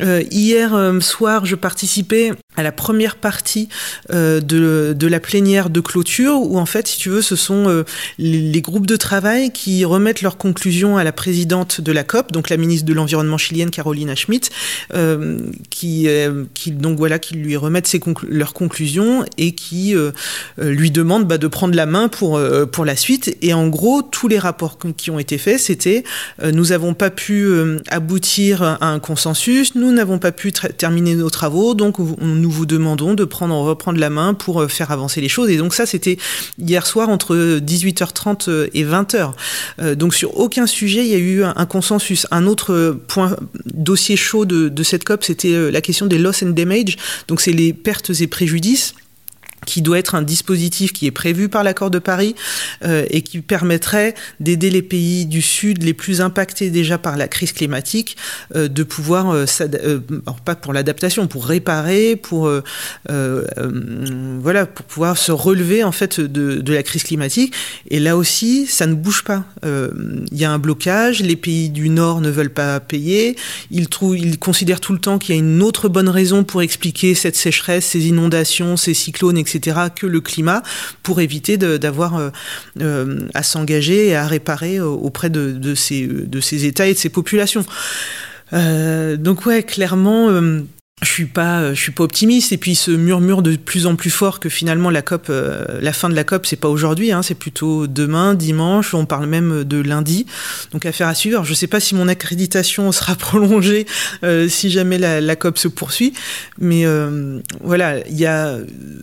Euh, 0.02 0.22
hier 0.30 0.72
soir, 1.02 1.48
je 1.48 1.56
participer 1.64 2.36
à 2.56 2.64
la 2.64 2.72
première 2.72 3.16
partie 3.16 3.70
euh, 4.12 4.40
de, 4.40 4.96
de, 4.98 5.08
la 5.08 5.20
plénière 5.20 5.70
de 5.70 5.80
clôture 5.80 6.40
où 6.42 6.58
en 6.58 6.66
fait, 6.66 6.88
si 6.88 6.98
tu 6.98 7.10
veux, 7.10 7.22
ce 7.22 7.36
sont 7.36 7.68
euh, 7.68 7.84
les, 8.18 8.62
groupes 8.62 8.86
de 8.86 8.96
travail 8.96 9.52
qui 9.52 9.84
remettent 9.86 10.22
leurs 10.22 10.38
conclusions 10.38 10.98
à 10.98 11.04
la 11.04 11.12
présidente 11.12 11.82
de 11.82 11.92
la 11.92 12.04
COP, 12.04 12.32
donc 12.32 12.50
la 12.50 12.58
ministre 12.58 12.86
de 12.86 12.94
l'environnement 12.94 13.38
chilienne 13.38 13.72
Carolina 13.72 14.16
Schmidt, 14.16 14.50
euh, 14.94 15.40
qui, 15.70 16.08
qui 16.54 16.72
donc 16.72 16.98
voilà, 16.98 17.20
qui 17.20 17.36
lui 17.36 17.58
remettent 17.58 17.94
leurs 18.28 18.54
conclusions 18.54 19.26
et 19.38 19.54
qui 19.54 19.96
lui 20.58 20.92
demandent 20.92 21.28
bah, 21.28 21.38
de 21.38 21.48
prendre 21.48 21.76
la 21.76 21.86
main 21.86 22.08
pour 22.08 22.40
pour 22.72 22.86
la 22.86 22.96
suite. 22.96 23.36
Et 23.42 23.54
en 23.54 23.68
gros, 23.68 24.02
tous 24.02 24.28
les 24.28 24.40
rapports 24.40 24.78
qui 24.98 25.12
ont 25.12 25.20
été 25.20 25.38
faits, 25.38 25.60
c'était 25.60 26.04
nous 26.42 26.68
n'avons 26.68 26.94
pas 26.94 27.10
pu 27.10 27.52
aboutir 27.90 28.64
à 28.64 28.88
un 28.88 29.00
consensus, 29.00 29.76
nous 29.76 29.92
n'avons 29.92 30.20
pas 30.20 30.32
pu 30.32 30.52
terminer 30.52 31.16
nos 31.16 31.30
travaux 31.30 31.74
donc 31.74 31.98
nous 32.44 32.52
vous 32.52 32.66
demandons 32.66 33.14
de 33.14 33.24
prendre, 33.24 33.56
reprendre 33.56 34.00
la 34.00 34.10
main 34.10 34.34
pour 34.34 34.62
euh, 34.62 34.68
faire 34.68 34.92
avancer 34.92 35.22
les 35.22 35.30
choses. 35.30 35.50
Et 35.50 35.58
donc 35.58 35.74
ça, 35.74 35.86
c'était 35.86 36.18
hier 36.60 36.86
soir 36.86 37.08
entre 37.08 37.36
18h30 37.60 38.50
euh, 38.50 38.68
et 38.74 38.84
20h. 38.84 39.32
Euh, 39.80 39.96
donc 39.96 40.14
sur 40.14 40.38
aucun 40.38 40.68
sujet, 40.68 41.06
il 41.06 41.12
y 41.12 41.16
a 41.16 41.20
eu 41.20 41.44
un, 41.44 41.66
consensus. 41.66 42.28
Un 42.32 42.46
autre 42.46 42.98
point, 43.08 43.38
dossier 43.66 44.18
chaud 44.18 44.46
de, 44.46 44.68
de 44.68 44.84
cette 44.84 45.06
COP, 45.06 45.24
c'était 45.24 45.72
la 45.72 45.82
question 45.82 46.06
des 46.06 46.18
loss 46.18 46.44
and 46.44 46.50
damage. 46.50 46.98
Donc 47.30 47.40
c'est 47.40 47.54
les 47.54 47.72
pertes 47.72 48.12
et 48.20 48.28
préjudices 48.28 48.94
qui 49.66 49.82
doit 49.82 50.00
être 50.00 50.16
un 50.16 50.22
dispositif 50.22 50.94
qui 50.94 51.08
est 51.08 51.12
prévu 51.12 51.50
par 51.50 51.64
l'accord 51.64 51.92
de 51.92 52.00
Paris 52.00 52.36
euh, 52.84 53.06
et 53.10 53.22
qui 53.22 53.42
permettrait 53.42 54.16
d'aider 54.40 54.70
les 54.70 54.82
pays 54.82 55.26
du 55.26 55.42
Sud 55.42 55.84
les 55.84 55.94
plus 55.94 56.22
impactés 56.22 56.70
déjà 56.70 56.98
par 56.98 57.18
la 57.18 57.28
crise 57.28 57.52
climatique 57.52 58.18
euh, 58.56 58.68
de 58.68 58.84
pouvoir, 58.84 59.32
euh, 59.32 59.46
euh 59.62 60.00
pas 60.46 60.56
pour 60.56 60.74
l'adaptation, 60.74 61.28
pour 61.28 61.46
réparer, 61.46 62.16
pour 62.16 62.48
euh, 62.48 62.64
euh, 63.10 63.46
voilà, 64.42 64.66
pour 64.66 64.86
pouvoir 64.86 65.18
se 65.18 65.32
relever 65.32 65.84
en 65.84 65.92
fait 65.92 66.20
de, 66.20 66.56
de, 66.56 66.74
la 66.74 66.84
crise 66.84 67.04
climatique. 67.04 67.54
Et 67.90 68.00
là 68.00 68.18
aussi, 68.18 68.66
ça 68.68 68.88
ne 68.88 68.94
bouge 68.94 69.24
pas. 69.24 69.46
Il 69.64 70.38
y 70.38 70.46
a 70.46 70.52
un 70.52 70.60
blocage. 70.60 71.22
Les 71.22 71.36
pays 71.36 71.70
du 71.70 71.90
Nord 71.90 72.22
ne 72.22 72.30
veulent 72.30 72.50
pas 72.50 72.80
payer. 72.80 73.36
Ils 73.72 73.88
trouvent, 73.88 74.18
ils 74.18 74.40
considèrent 74.40 74.82
tout 74.82 74.94
le 74.94 75.00
temps 75.00 75.20
qu'il 75.20 75.36
y 75.36 75.38
a 75.38 75.40
une 75.40 75.62
autre 75.62 75.88
bonne 75.90 76.10
raison 76.10 76.44
pour 76.44 76.62
expliquer 76.62 77.16
cette 77.16 77.36
sécheresse, 77.36 77.86
ces 77.86 78.08
inondations, 78.08 78.76
ces 78.78 78.94
cyclones, 78.94 79.38
etc 79.38 79.53
que 79.60 80.08
le 80.08 80.22
climat, 80.22 80.64
pour 81.02 81.22
éviter 81.22 81.58
d'avoir 81.58 82.16
euh, 82.16 82.30
euh, 82.82 83.28
à 83.34 83.44
s'engager 83.44 84.08
et 84.08 84.16
à 84.16 84.28
réparer 84.28 84.78
euh, 84.78 84.86
auprès 84.86 85.30
de, 85.30 85.52
de 85.52 85.76
ces 85.76 86.66
États 86.66 86.88
et 86.88 86.94
de 86.94 87.00
ces 87.00 87.10
populations. 87.10 87.66
donc 88.52 89.46
ouais, 89.46 89.64
clairement, 89.64 90.30
je 91.02 91.08
suis 91.08 91.26
pas 91.26 91.74
je 91.74 91.80
suis 91.80 91.92
pas 91.92 92.04
optimiste. 92.04 92.52
Et 92.52 92.58
puis 92.58 92.76
ce 92.76 92.92
murmure 92.92 93.42
de 93.42 93.56
plus 93.56 93.88
en 93.88 93.96
plus 93.96 94.10
fort 94.10 94.40
que 94.40 94.50
finalement 94.50 94.90
la 94.90 95.02
COP 95.02 95.30
la 95.30 95.94
fin 95.94 96.10
de 96.10 96.16
la 96.16 96.24
COP 96.24 96.46
c'est 96.46 96.56
pas 96.56 96.70
aujourd'hui 96.70 97.12
hein, 97.12 97.22
c'est 97.24 97.36
plutôt 97.36 97.88
demain 97.88 98.36
dimanche. 98.36 98.94
On 98.94 99.06
parle 99.06 99.26
même 99.26 99.64
de 99.64 99.82
lundi. 99.82 100.26
Donc 100.72 100.86
affaire 100.86 101.08
à 101.08 101.16
suivre. 101.16 101.44
Je 101.44 101.54
sais 101.54 101.68
pas 101.68 101.80
si 101.80 101.96
mon 101.96 102.08
accréditation 102.08 102.92
sera 102.92 103.16
prolongée 103.16 103.86
si 104.48 104.70
jamais 104.70 104.98
la, 104.98 105.36
COP 105.36 105.58
se 105.58 105.68
poursuit. 105.68 106.14
Mais 106.60 106.86
voilà 107.62 108.06
il 108.08 108.18
y 108.18 108.26
a 108.26 108.58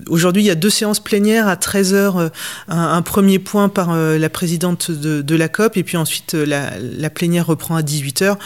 aujourd'hui 0.06 0.42
il 0.42 0.46
y 0.46 0.50
a 0.50 0.54
deux 0.54 0.70
séances 0.70 1.00
plénières 1.00 1.48
à 1.48 1.56
13h 1.56 2.30
un, 2.68 3.02
premier 3.02 3.38
point 3.38 3.68
par 3.68 3.94
la 3.96 4.28
présidente 4.28 4.90
de, 4.90 5.22
de, 5.22 5.34
la 5.34 5.48
COP. 5.48 5.76
Et 5.76 5.82
puis 5.82 5.96
ensuite 5.96 6.34
la, 6.34 6.70
la 6.78 7.10
plénière 7.10 7.46
reprend 7.46 7.76
à 7.76 7.82
18h 7.82 8.36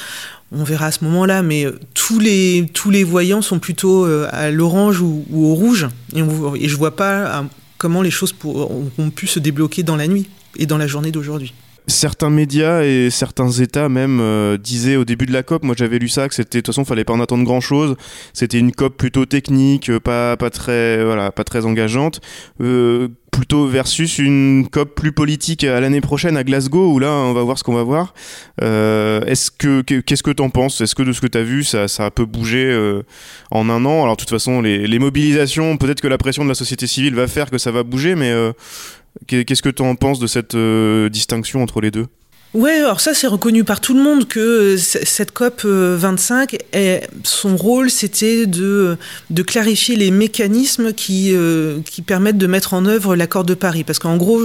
on 0.52 0.64
verra 0.64 0.87
à 0.87 0.90
ce 0.90 1.04
moment-là, 1.04 1.42
mais 1.42 1.64
euh, 1.64 1.78
tous 1.94 2.18
les, 2.18 3.04
voyants 3.04 3.42
sont 3.42 3.59
plutôt 3.59 4.04
euh, 4.04 4.28
à 4.33 4.50
l'orange 4.50 5.00
ou, 5.00 5.24
au 5.33 5.54
rouge, 5.54 5.88
et, 6.14 6.22
on, 6.22 6.54
et 6.54 6.68
je 6.68 6.76
vois 6.76 6.96
pas 6.96 7.12
euh, 7.12 7.42
comment 7.78 8.02
les 8.02 8.11
choses 8.11 8.35
ont 8.44 9.11
pu 9.11 9.26
se 9.26 9.38
débloquer 9.38 9.83
dans 9.83 9.96
la 9.96 10.07
nuit 10.07 10.28
et 10.57 10.66
dans 10.66 10.78
la 10.78 10.87
journée 10.87 11.11
d'aujourd'hui. 11.11 11.52
Certains 11.87 12.31
médias 12.31 12.83
et 12.83 13.11
certains 13.11 13.51
États 13.51 13.90
même 13.90 14.18
euh, 14.20 14.57
disaient 14.57 14.97
au 14.97 15.05
début 15.05 15.27
de 15.27 15.33
la 15.33 15.42
COP, 15.42 15.64
moi 15.64 15.75
j'avais 15.77 15.99
lu 15.99 16.09
ça, 16.09 16.29
que 16.29 16.35
c'était 16.35 16.59
de 16.59 16.62
toute 16.62 16.75
façon 16.75 16.87
fallait 16.87 17.05
pas 17.05 17.12
en 17.12 17.20
attendre 17.20 17.44
grand 17.44 17.61
chose. 17.61 17.97
C'était 18.33 18.59
une 18.59 18.73
COP 18.73 18.97
plutôt 18.97 19.27
technique, 19.27 19.90
pas 19.99 20.37
pas 20.37 20.51
très 20.51 21.05
voilà, 21.05 21.31
pas 21.31 21.44
très 21.44 21.66
engageante. 21.66 22.20
Euh, 22.62 23.09
plutôt 23.35 23.66
versus 23.66 24.18
une 24.18 24.68
COP 24.70 24.94
plus 24.94 25.11
politique 25.12 25.64
à 25.64 25.81
l'année 25.81 26.01
prochaine 26.01 26.37
à 26.37 26.44
Glasgow 26.44 26.92
où 26.92 26.99
là 27.01 27.11
on 27.11 27.33
va 27.33 27.42
voir 27.42 27.59
ce 27.59 27.64
qu'on 27.64 27.75
va 27.75 27.83
voir. 27.83 28.14
Euh, 28.62 29.25
est-ce 29.25 29.51
que 29.51 29.81
qu'est-ce 29.83 30.23
que 30.23 30.31
t'en 30.31 30.51
penses? 30.51 30.81
Est-ce 30.81 30.94
que 30.94 31.03
de 31.03 31.12
ce 31.12 31.20
que 31.20 31.27
t'as 31.27 31.42
vu 31.42 31.64
ça, 31.64 31.88
ça 31.88 32.07
a 32.07 32.11
peu 32.11 32.27
bougé 32.27 32.64
euh, 32.64 33.03
en 33.51 33.68
un 33.68 33.85
an? 33.85 34.05
Alors 34.05 34.16
de 34.16 34.20
toute 34.20 34.31
façon 34.31 34.61
les, 34.62 34.99
mobilisations, 34.99 35.77
peut-être 35.77 36.01
que 36.01 36.07
la 36.07 36.18
pression 36.18 36.44
de 36.44 36.49
la 36.49 36.55
société 36.55 36.87
civile 36.87 37.14
va 37.14 37.27
faire 37.27 37.51
que 37.51 37.59
ça 37.59 37.73
va 37.73 37.83
bouger, 37.83 38.14
mais 38.14 38.31
euh, 38.31 38.53
Qu'est-ce 39.27 39.62
que 39.62 39.68
tu 39.68 39.83
en 39.83 39.94
penses 39.94 40.18
de 40.18 40.27
cette 40.27 40.55
euh, 40.55 41.09
distinction 41.09 41.62
entre 41.62 41.81
les 41.81 41.90
deux? 41.90 42.07
Ouais, 42.55 42.75
alors 42.75 43.01
ça 43.01 43.14
c'est 43.14 43.27
reconnu 43.27 43.64
par 43.64 43.81
tout 43.81 43.95
le 43.95 44.03
monde 44.03 44.29
que 44.29 44.38
euh, 44.38 44.77
cette 44.77 45.33
COP 45.33 45.64
25, 45.64 46.57
est, 46.73 47.09
son 47.25 47.57
rôle 47.57 47.90
c'était 47.90 48.47
de, 48.47 48.97
de 49.31 49.43
clarifier 49.43 49.97
les 49.97 50.12
mécanismes 50.12 50.93
qui, 50.93 51.33
euh, 51.35 51.81
permettent 52.07 52.38
de 52.38 52.47
mettre 52.47 52.73
en 52.75 52.87
œuvre 52.87 53.17
l'accord 53.17 53.43
de 53.43 53.55
Paris. 53.55 53.83
Parce 53.83 53.99
qu'en 53.99 54.17
gros, 54.17 54.40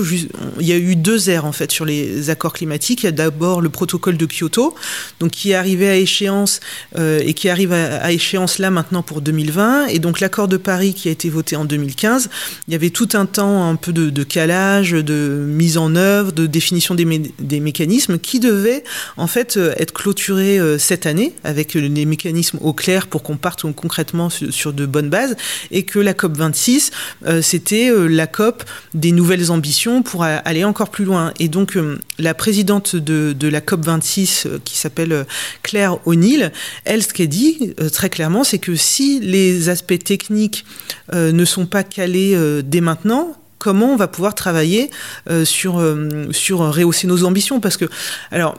il 0.60 0.66
y 0.66 0.72
a 0.72 0.78
eu 0.78 0.96
deux 0.96 1.30
ères 1.30 1.46
en 1.46 1.52
fait 1.52 1.72
sur 1.72 1.86
les 1.86 2.32
accords 2.32 2.54
climatiques. 2.54 3.04
Il 3.04 3.06
y 3.06 3.10
a 3.10 3.12
d'abord 3.12 3.62
le 3.62 3.70
protocole 3.70 4.18
de 4.18 4.26
Kyoto, 4.26 4.74
donc 5.20 5.30
qui 5.30 5.52
est 5.52 5.56
arrivé 5.56 5.88
à 5.88 5.96
échéance 5.96 6.62
euh, 6.98 7.22
et 7.24 7.36
qui 7.36 7.48
arrive 7.48 7.74
à, 7.74 8.12
échéance 8.12 8.58
là 8.58 8.72
maintenant 8.72 9.04
pour 9.04 9.22
2020. 9.22 9.86
Et 9.88 10.00
donc 10.00 10.20
l'accord 10.20 10.48
de 10.48 10.58
Paris 10.58 10.96
qui 10.96 11.10
a 11.10 11.12
été 11.12 11.30
voté 11.30 11.56
en 11.56 11.66
2015, 11.66 12.32
il 12.68 12.72
y 12.72 12.76
avait 12.76 12.90
tout 12.90 13.10
un 13.14 13.28
temps 13.28 13.70
un 13.70 13.76
peu 13.76 13.94
de, 13.94 14.24
calage, 14.24 14.94
de 14.94 15.46
mise 15.48 15.78
en 15.78 15.96
œuvre, 15.96 16.32
de 16.32 16.48
définition 16.48 16.96
des 16.96 17.60
mécanismes 17.60 17.99
qui 18.08 18.40
devait 18.40 18.84
en 19.18 19.28
fait 19.28 19.58
euh, 19.58 19.74
être 19.78 19.94
clôturé 19.94 20.60
euh, 20.60 20.78
cette 20.78 21.06
année 21.06 21.34
avec 21.44 21.74
les 21.74 22.06
mécanismes 22.06 22.58
au 22.62 22.74
clair 22.74 23.08
pour 23.08 23.24
qu'on 23.24 23.38
parte 23.38 23.72
concrètement 23.74 24.30
sur 24.30 24.74
de 24.74 24.86
bonnes 24.86 25.10
bases 25.10 25.36
et 25.72 25.84
que 25.84 26.00
la 26.00 26.14
COP 26.14 26.38
26 26.38 26.92
euh, 27.26 27.42
c'était 27.42 27.92
la 28.08 28.28
COP 28.28 28.64
des 28.94 29.12
nouvelles 29.12 29.52
ambitions 29.52 30.02
pour 30.02 30.24
aller 30.24 30.64
encore 30.64 30.90
plus 30.90 31.06
loin. 31.06 31.34
Et 31.40 31.48
donc 31.48 31.78
la 32.18 32.34
présidente 32.34 32.96
de, 32.96 33.34
de 33.34 33.48
la 33.48 33.62
COP 33.62 33.86
26 33.86 34.48
qui 34.64 34.78
s'appelle 34.78 35.26
Claire 35.64 35.98
O'Neill 36.08 36.52
elle 36.86 37.04
ce 37.04 37.14
qu'elle 37.14 37.30
dit 37.30 37.74
très 37.92 38.10
clairement 38.10 38.44
c'est 38.44 38.60
que 38.60 38.76
si 38.76 39.20
les 39.20 39.70
aspects 39.70 40.04
techniques 40.04 40.66
ne 41.14 41.46
sont 41.46 41.66
pas 41.66 41.84
calés 41.84 42.38
dès 42.64 42.82
maintenant 42.82 43.36
comment 43.60 43.94
on 43.94 43.96
va 43.96 44.08
pouvoir 44.08 44.34
travailler 44.34 44.90
euh, 45.30 45.46
sur, 45.46 45.80
euh, 45.80 46.28
sur 46.32 46.60
rehausser 46.60 47.06
nos 47.06 47.24
ambitions. 47.24 47.60
Parce 47.60 47.78
que, 47.78 47.86
alors, 48.32 48.56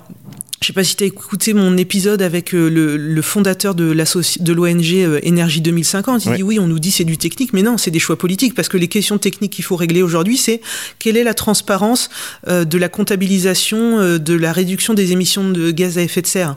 je 0.61 0.67
sais 0.67 0.73
pas 0.75 0.85
si 0.85 0.95
tu 0.95 1.05
as 1.05 1.07
écouté 1.07 1.55
mon 1.55 1.79
épisode 1.79 2.21
avec 2.21 2.55
euh, 2.55 2.69
le, 2.69 2.99
le, 2.99 3.23
fondateur 3.23 3.75
de 3.75 3.93
l'ONG 3.93 4.95
euh, 4.95 5.19
Énergie 5.23 5.63
2050. 5.63 6.27
Il 6.27 6.29
ouais. 6.29 6.37
dit 6.37 6.43
oui, 6.43 6.59
on 6.59 6.67
nous 6.67 6.79
dit 6.79 6.91
c'est 6.91 7.05
du 7.05 7.17
technique, 7.17 7.55
mais 7.55 7.63
non, 7.63 7.79
c'est 7.79 7.91
des 7.91 7.99
choix 7.99 8.19
politiques 8.19 8.55
parce 8.55 8.69
que 8.69 8.77
les 8.77 8.89
questions 8.89 9.17
techniques 9.17 9.55
qu'il 9.55 9.65
faut 9.65 9.77
régler 9.77 10.03
aujourd'hui, 10.03 10.37
c'est 10.37 10.61
quelle 10.99 11.17
est 11.17 11.25
la 11.25 11.33
transparence 11.33 12.11
euh, 12.47 12.67
de 12.67 12.77
la 12.77 12.91
comptabilisation 12.91 14.01
euh, 14.01 14.19
de 14.19 14.35
la 14.35 14.53
réduction 14.53 14.93
des 14.93 15.13
émissions 15.13 15.49
de 15.49 15.71
gaz 15.71 15.97
à 15.97 16.03
effet 16.03 16.21
de 16.21 16.27
serre. 16.27 16.57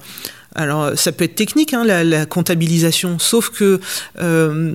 Alors, 0.55 0.91
ça 0.95 1.11
peut 1.11 1.25
être 1.25 1.35
technique, 1.35 1.73
hein, 1.73 1.83
la, 1.83 2.25
comptabilisation, 2.25 3.19
sauf 3.19 3.49
que 3.49 3.79
euh, 4.19 4.73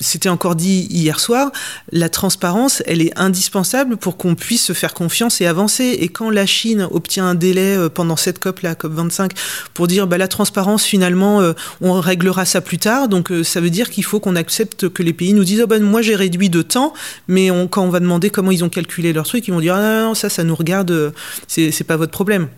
c'était 0.00 0.28
encore 0.28 0.56
dit 0.56 0.86
hier 0.90 1.20
soir, 1.20 1.50
la 1.92 2.08
transparence, 2.08 2.82
elle 2.86 3.00
est 3.00 3.16
indispensable 3.18 3.96
pour 3.96 4.16
qu'on 4.16 4.34
puisse 4.34 4.64
se 4.64 4.72
faire 4.72 4.94
confiance 4.94 5.40
et 5.40 5.46
avancer. 5.46 5.96
Et 6.00 6.08
quand 6.08 6.30
la 6.30 6.46
Chine 6.46 6.88
obtient 6.90 7.26
un 7.26 7.34
délai 7.34 7.76
euh, 7.76 7.88
pendant 7.88 8.16
cette 8.16 8.38
COP, 8.38 8.60
la 8.60 8.74
COP 8.74 8.92
25, 8.92 9.32
pour 9.74 9.86
dire 9.86 10.06
bah, 10.06 10.18
la 10.18 10.28
transparence, 10.28 10.84
finalement, 10.84 11.40
euh, 11.40 11.52
on 11.80 12.00
réglera 12.00 12.44
ça 12.44 12.60
plus 12.60 12.78
tard, 12.78 13.08
donc 13.08 13.30
euh, 13.30 13.44
ça 13.44 13.60
veut 13.60 13.70
dire 13.70 13.90
qu'il 13.90 14.04
faut 14.04 14.20
qu'on 14.20 14.36
accepte 14.36 14.88
que 14.88 15.02
les 15.02 15.12
pays 15.12 15.32
nous 15.32 15.44
disent 15.44 15.62
oh, 15.62 15.66
ben, 15.66 15.82
moi 15.82 16.02
j'ai 16.02 16.16
réduit 16.16 16.50
de 16.50 16.62
temps, 16.62 16.92
mais 17.28 17.50
quand 17.70 17.82
on 17.82 17.90
va 17.90 18.00
demander 18.00 18.30
comment 18.30 18.50
ils 18.50 18.64
ont 18.64 18.68
calculé 18.68 19.12
leur 19.12 19.26
truc, 19.26 19.46
ils 19.48 19.52
vont 19.52 19.60
dire 19.60 19.74
ah, 19.74 19.80
non, 19.80 20.08
non, 20.08 20.14
ça, 20.14 20.28
ça 20.28 20.44
nous 20.44 20.54
regarde, 20.54 21.12
c'est 21.46 21.84
pas 21.86 21.96
votre 21.96 22.12
problème. 22.12 22.48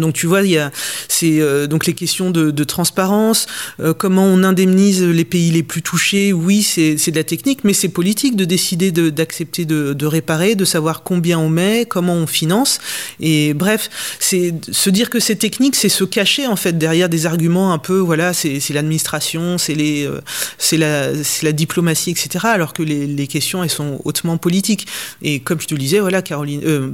Donc 0.00 0.14
tu 0.14 0.26
vois, 0.26 0.42
il 0.42 0.50
y 0.50 0.58
a 0.58 0.70
c'est 1.08 1.40
euh, 1.40 1.66
donc 1.66 1.86
les 1.86 1.94
questions 1.94 2.30
de, 2.30 2.50
de 2.50 2.64
transparence, 2.64 3.46
euh, 3.80 3.94
comment 3.94 4.24
on 4.24 4.42
indemnise 4.42 5.02
les 5.02 5.24
pays 5.24 5.50
les 5.50 5.62
plus 5.62 5.82
touchés. 5.82 6.32
Oui, 6.32 6.62
c'est 6.62 6.94
de 7.10 7.16
la 7.16 7.24
technique, 7.24 7.60
mais 7.64 7.72
c'est 7.72 7.88
politique 7.88 8.36
de 8.36 8.44
décider 8.44 8.90
d'accepter 8.92 9.64
de, 9.64 9.88
de, 9.88 9.92
de, 9.92 10.06
réparer, 10.06 10.54
de 10.54 10.64
savoir 10.64 11.02
combien 11.02 11.38
on 11.38 11.48
met, 11.48 11.86
comment 11.86 12.14
on 12.14 12.26
finance. 12.26 12.78
Et 13.20 13.54
bref, 13.54 13.88
c'est 14.20 14.54
se 14.70 14.90
dire 14.90 15.10
que 15.10 15.20
c'est 15.20 15.36
technique, 15.36 15.76
c'est 15.76 15.88
se 15.88 16.04
cacher 16.04 16.46
en 16.46 16.56
fait 16.56 16.76
derrière 16.78 17.08
des 17.08 17.26
arguments 17.26 17.72
un 17.72 17.78
peu 17.78 17.98
voilà, 17.98 18.32
c'est 18.32 18.60
l'administration, 18.70 19.58
c'est 19.58 19.74
les 19.74 20.06
euh, 20.06 20.20
c'est 20.58 20.76
la 20.76 21.22
c'est 21.24 21.44
la 21.44 21.52
diplomatie, 21.52 22.10
etc. 22.10 22.46
Alors 22.48 22.72
que 22.72 22.82
les, 22.82 23.06
les 23.06 23.26
questions 23.26 23.62
elles 23.62 23.70
sont 23.70 24.00
hautement 24.04 24.36
politiques. 24.36 24.86
Et 25.22 25.40
comme 25.40 25.60
je 25.60 25.66
te 25.66 25.74
le 25.74 25.80
disais, 25.80 26.00
voilà, 26.00 26.22
Caroline 26.22 26.60
euh, 26.64 26.90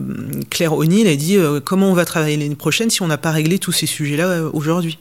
Claire 0.51 0.73
O'Neill 0.75 1.07
a 1.07 1.17
dit 1.17 1.37
euh, 1.37 1.61
comment 1.61 1.91
on 1.91 1.95
va 1.95 2.05
travailler 2.05 2.37
l'année 2.37 2.55
prochaine 2.55 2.91
si 2.93 3.03
on 3.03 3.07
n'a 3.09 3.19
pas 3.19 3.31
réglé 3.31 3.59
tous 3.59 3.73
ces 3.73 3.87
sujets-là 3.87 4.27
euh, 4.27 4.51
aujourd'hui. 4.53 4.99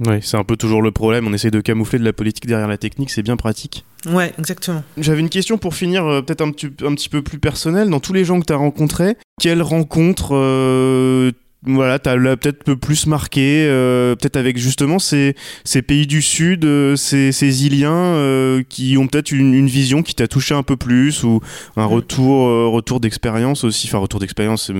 Oui, 0.00 0.16
c'est 0.22 0.36
un 0.36 0.44
peu 0.44 0.56
toujours 0.56 0.82
le 0.82 0.90
problème. 0.90 1.26
On 1.28 1.32
essaye 1.32 1.52
de 1.52 1.60
camoufler 1.60 1.98
de 1.98 2.04
la 2.04 2.12
politique 2.12 2.46
derrière 2.46 2.66
la 2.66 2.78
technique, 2.78 3.10
c'est 3.10 3.22
bien 3.22 3.36
pratique. 3.36 3.84
Ouais, 4.06 4.32
exactement. 4.38 4.82
J'avais 4.98 5.20
une 5.20 5.28
question 5.28 5.56
pour 5.56 5.74
finir, 5.74 6.04
euh, 6.04 6.20
peut-être 6.20 6.40
un, 6.40 6.48
un, 6.48 6.94
petit 6.94 7.08
peu 7.08 7.22
plus 7.22 7.38
personnelle. 7.38 7.88
Dans 7.90 8.00
tous 8.00 8.12
les 8.12 8.24
gens 8.24 8.40
que 8.40 8.46
tu 8.46 8.52
as 8.52 8.56
rencontrés, 8.56 9.16
quelle 9.40 9.62
rencontre 9.62 10.34
euh, 10.34 11.30
voilà, 11.66 11.98
t'as 11.98 12.16
peut-être 12.16 12.62
peu 12.62 12.76
plus 12.76 13.06
marqué, 13.06 13.66
euh, 13.66 14.14
peut-être 14.16 14.36
avec 14.36 14.58
justement 14.58 14.98
ces, 14.98 15.34
ces 15.64 15.80
pays 15.80 16.06
du 16.06 16.20
Sud, 16.20 16.64
euh, 16.64 16.94
ces, 16.94 17.32
ces 17.32 17.64
Iliens 17.64 17.92
euh, 17.92 18.62
qui 18.68 18.98
ont 18.98 19.06
peut-être 19.06 19.32
une, 19.32 19.54
une, 19.54 19.66
vision 19.66 20.02
qui 20.02 20.14
t'a 20.14 20.28
touché 20.28 20.54
un 20.54 20.62
peu 20.62 20.76
plus 20.76 21.24
ou 21.24 21.40
un 21.76 21.86
retour, 21.86 22.46
euh, 22.46 22.68
retour 22.68 23.00
d'expérience 23.00 23.64
aussi. 23.64 23.86
Enfin, 23.88 23.98
retour 23.98 24.20
d'expérience, 24.20 24.70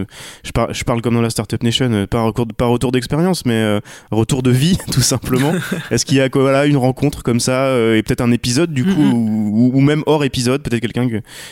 je, 0.44 0.51
par, 0.53 0.75
je 0.75 0.85
parle 0.85 1.01
comme 1.01 1.14
dans 1.14 1.23
la 1.23 1.31
Startup 1.31 1.62
Nation, 1.62 2.07
pas, 2.07 2.31
pas 2.57 2.66
retour 2.66 2.92
d'expérience, 2.92 3.47
mais 3.47 3.81
retour 4.11 4.42
de 4.42 4.51
vie, 4.51 4.77
tout 4.92 5.01
simplement. 5.01 5.53
Est-ce 5.90 6.05
qu'il 6.05 6.18
y 6.18 6.20
a 6.20 6.29
quoi, 6.29 6.42
voilà, 6.42 6.66
une 6.66 6.77
rencontre 6.77 7.23
comme 7.23 7.40
ça 7.40 7.75
et 7.94 8.03
peut-être 8.03 8.20
un 8.20 8.33
épisode 8.33 8.73
du 8.73 8.85
coup, 8.85 8.90
mm 8.90 9.12
-hmm. 9.12 9.51
ou, 9.53 9.70
ou, 9.75 9.81
même 9.81 10.03
hors 10.07 10.25
épisode, 10.25 10.62
peut-être 10.62 10.81
quelqu'un 10.81 11.09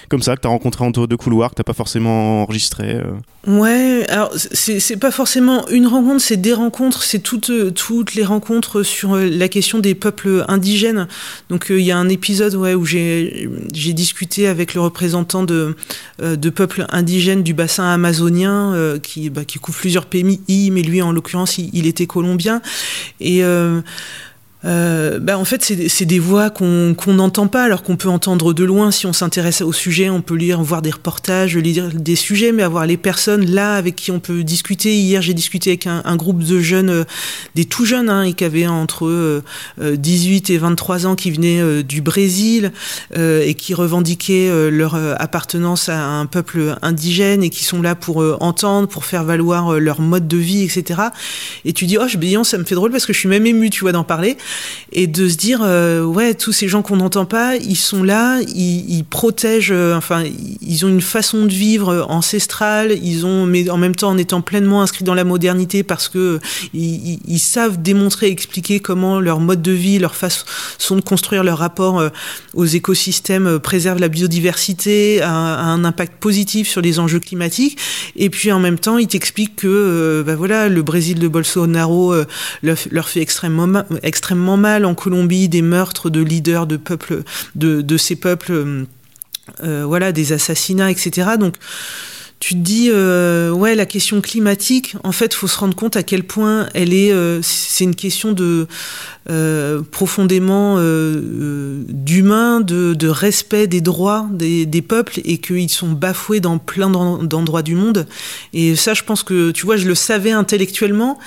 comme 0.09 0.23
ça 0.23 0.37
que 0.37 0.41
t'as 0.43 0.51
rencontré 0.51 0.85
entre 0.85 1.07
deux 1.07 1.17
couloirs, 1.17 1.51
que 1.51 1.57
t'as 1.57 1.63
pas 1.73 1.73
forcément 1.73 2.43
enregistré 2.43 3.01
Ouais, 3.47 4.05
alors 4.09 4.31
c'est 4.35 4.97
pas 4.97 5.11
forcément 5.11 5.22
une 5.71 5.87
rencontre, 5.87 6.21
c'est 6.21 6.37
des 6.37 6.53
rencontres, 6.53 7.03
c'est 7.03 7.19
toutes, 7.19 7.75
toutes 7.75 8.15
les 8.15 8.25
rencontres 8.25 8.83
sur 8.83 9.17
la 9.17 9.49
question 9.49 9.79
des 9.79 9.95
peuples 9.95 10.45
indigènes. 10.49 11.07
Donc 11.49 11.67
il 11.69 11.77
euh, 11.77 11.81
y 11.81 11.91
a 11.91 11.99
un 11.99 12.09
épisode 12.09 12.55
où 12.55 12.85
j'ai 12.85 13.49
discuté 13.73 14.47
avec 14.47 14.75
le 14.75 14.81
représentant 14.81 15.43
de, 15.43 15.77
euh, 16.23 16.37
peuples 16.37 16.87
indigènes 16.91 17.43
du 17.43 17.55
bassin 17.55 17.85
amazonien 17.85 18.75
euh, 18.75 18.99
qui, 18.99 19.31
bah, 19.31 19.45
qui 19.45 19.59
couvre 19.59 19.79
plusieurs 19.79 20.07
pays, 20.07 20.71
mais 20.71 20.83
lui 20.83 21.03
en 21.03 21.13
l'occurrence 21.13 21.59
il, 21.59 21.71
il, 21.73 21.87
était 21.87 22.07
colombien. 22.07 22.61
Euh, 24.65 24.93
euh, 25.03 25.19
bah 25.19 25.39
en 25.39 25.45
fait, 25.45 25.63
c'est 25.63 26.05
des 26.05 26.19
voix 26.19 26.51
qu'on 26.51 26.95
qu 26.99 27.11
n'entend 27.11 27.47
pas, 27.47 27.65
alors 27.65 27.83
qu'on 27.83 27.97
peut 27.97 28.09
entendre 28.09 28.53
de 28.53 28.65
loin. 28.65 28.91
Si 28.91 29.07
on 29.07 29.13
s'intéresse 29.13 29.63
au 29.63 29.73
sujet, 29.73 30.11
on 30.11 30.23
peut 30.23 30.35
lire, 30.35 30.63
voir 30.63 30.83
des 30.83 30.91
reportages, 30.91 31.57
lire 31.57 31.89
des 31.93 32.17
sujets, 32.17 32.53
mais 32.53 32.63
avoir 32.63 32.87
les 32.87 32.97
personnes 32.97 33.45
là 33.51 33.75
avec 33.75 33.97
qui 33.97 34.11
on 34.11 34.21
peut 34.21 34.45
discuter. 34.45 34.97
Hier, 34.97 35.23
j'ai 35.23 35.35
discuté 35.35 35.71
avec 35.71 35.87
un, 35.87 36.03
un, 36.05 36.17
groupe 36.17 36.43
de 36.43 36.61
jeunes, 36.61 36.91
euh, 36.91 37.05
des 37.55 37.65
tout 37.65 37.85
jeunes, 37.85 38.11
hein, 38.11 38.23
et 38.23 38.33
qui 38.35 38.45
avaient 38.45 38.67
entre 38.67 39.07
euh, 39.07 39.43
18 39.81 40.51
et 40.51 40.59
23 40.59 41.07
ans, 41.07 41.17
qui 41.17 41.31
venaient 41.31 41.61
euh, 41.61 41.83
du 41.83 42.01
Brésil 42.01 42.73
euh, 43.17 43.43
et 43.45 43.55
qui 43.55 43.75
revendiquaient 43.75 44.49
euh, 44.49 44.71
leur 44.71 44.95
appartenance 44.95 45.89
à 45.89 46.05
un 46.05 46.27
peuple 46.27 46.77
indigène 46.83 47.43
et 47.43 47.51
qui 47.51 47.65
sont 47.65 47.83
là 47.83 47.95
pour 47.95 48.19
entendre, 48.41 48.89
pour 48.89 49.05
faire 49.05 49.25
valoir 49.25 49.79
leur 49.79 50.01
mode 50.01 50.29
de 50.29 50.37
vie, 50.37 50.63
etc. 50.63 51.01
Et 51.65 51.73
tu 51.73 51.87
dis, 51.87 51.99
oh, 51.99 52.07
je 52.09 52.19
ça 52.45 52.59
me 52.59 52.65
fait 52.65 52.75
drôle 52.75 52.91
parce 52.91 53.05
que 53.05 53.13
je 53.13 53.19
suis 53.19 53.29
même 53.29 53.47
ému, 53.47 53.69
tu 53.71 53.81
vois, 53.81 53.93
d'en 53.93 54.05
parler 54.05 54.37
et 54.93 55.07
de 55.07 55.29
se 55.29 55.37
dire 55.37 55.61
euh, 55.63 56.05
ouais 56.05 56.35
tous 56.35 56.53
ces 56.53 56.69
gens 56.69 56.83
qu'on 56.83 56.97
n'entend 56.97 57.25
pas 57.25 57.57
ils 57.57 57.77
sont 57.77 58.03
là 58.03 58.41
ils, 58.55 59.05
protègent 59.09 59.73
euh, 59.73 59.97
enfin 59.97 60.25
ils 60.61 60.85
ont 60.85 60.89
une 60.89 61.01
façon 61.01 61.45
de 61.47 61.53
vivre 61.53 62.07
ancestrale 62.09 62.93
ils 63.03 63.27
ont 63.27 63.47
mais 63.47 63.69
en 63.71 63.79
même 63.79 63.95
temps 63.95 64.11
en 64.11 64.19
étant 64.19 64.43
pleinement 64.43 64.83
inscrits 64.83 65.05
dans 65.05 65.15
la 65.15 65.25
modernité 65.25 65.83
parce 65.83 66.09
que 66.09 66.41
ils, 66.75 67.19
ils 67.27 67.39
savent 67.39 67.81
démontrer 67.81 68.29
expliquer 68.29 68.81
comment 68.81 69.21
leur 69.21 69.41
mode 69.41 69.63
de 69.63 69.73
vie 69.73 69.99
leur 69.99 70.15
façon 70.15 70.97
de 70.97 71.01
construire 71.01 71.45
leur 71.45 71.59
rapport 71.59 72.01
euh, 72.01 72.09
aux 72.55 72.65
écosystèmes 72.65 73.47
euh, 73.47 73.59
préserve 73.59 73.99
la 73.99 74.09
biodiversité 74.09 75.21
a, 75.23 75.31
un 75.31 75.85
impact 75.85 76.15
positif 76.21 76.69
sur 76.69 76.81
les 76.81 76.99
enjeux 76.99 77.21
climatiques. 77.21 77.79
Et 78.17 78.31
puis 78.31 78.53
en 78.53 78.61
même 78.61 78.79
temps 78.79 78.99
ils 78.99 79.09
t'expliquent 79.09 79.57
que 79.57 79.69
euh, 79.69 80.23
bah 80.23 80.35
voilà 80.35 80.69
le 80.69 80.83
Brésil 80.83 81.19
de 81.19 81.29
Bolsonaro 81.29 82.13
euh, 82.13 82.27
leur, 82.63 82.77
leur 82.91 83.09
fait 83.09 83.21
extrêmement 83.21 83.67
ma 83.67 83.87
mal 84.57 84.85
en 84.85 84.95
Colombie 84.95 85.49
des 85.49 85.63
meurtres 85.63 86.11
de 86.11 86.21
leaders 86.21 86.67
de 86.67 86.77
peuples 86.77 87.23
de, 87.55 87.81
de 87.81 87.97
ces 87.97 88.17
peuples 88.17 88.87
euh, 89.63 89.85
voilà 89.87 90.13
des 90.13 90.33
assassinats 90.33 90.91
etc 90.91 91.33
donc 91.39 91.57
tu 92.43 92.55
te 92.55 92.59
dis 92.59 92.91
euh, 92.91 93.53
ouais 93.53 93.77
la 93.77 93.87
question 93.87 94.21
climatique 94.21 94.97
en 95.05 95.13
fait 95.13 95.33
faut 95.33 95.47
se 95.47 95.57
rendre 95.57 95.77
compte 95.77 95.95
à 95.95 96.03
quel 96.03 96.25
point 96.25 96.69
elle 96.75 96.93
est 96.93 97.13
euh, 97.13 97.39
c'est 97.41 97.85
une 97.85 97.95
question 97.95 98.33
de 98.33 98.67
euh, 99.31 99.81
profondément 99.93 100.75
euh, 100.79 101.85
d'humain 101.89 102.61
de, 102.61 102.95
de 102.95 103.07
respect 103.07 103.69
des 103.69 103.81
droits 103.81 104.27
des, 104.33 104.67
des 104.67 104.83
peuples 104.83 105.21
et 105.25 105.39
qu'ils 105.39 105.71
sont 105.71 105.93
bafoués 105.93 106.41
dans 106.41 106.59
plein 106.59 106.91
d'endroits 106.91 107.63
du 107.63 107.77
monde. 107.77 108.09
Et 108.53 108.75
ça 108.75 108.93
je 108.93 109.05
pense 109.05 109.23
que 109.23 109.53
tu 109.53 109.65
vois 109.65 109.77
je 109.77 109.87
le 109.87 109.95
savais 109.95 110.33
intellectuellement 110.33 111.21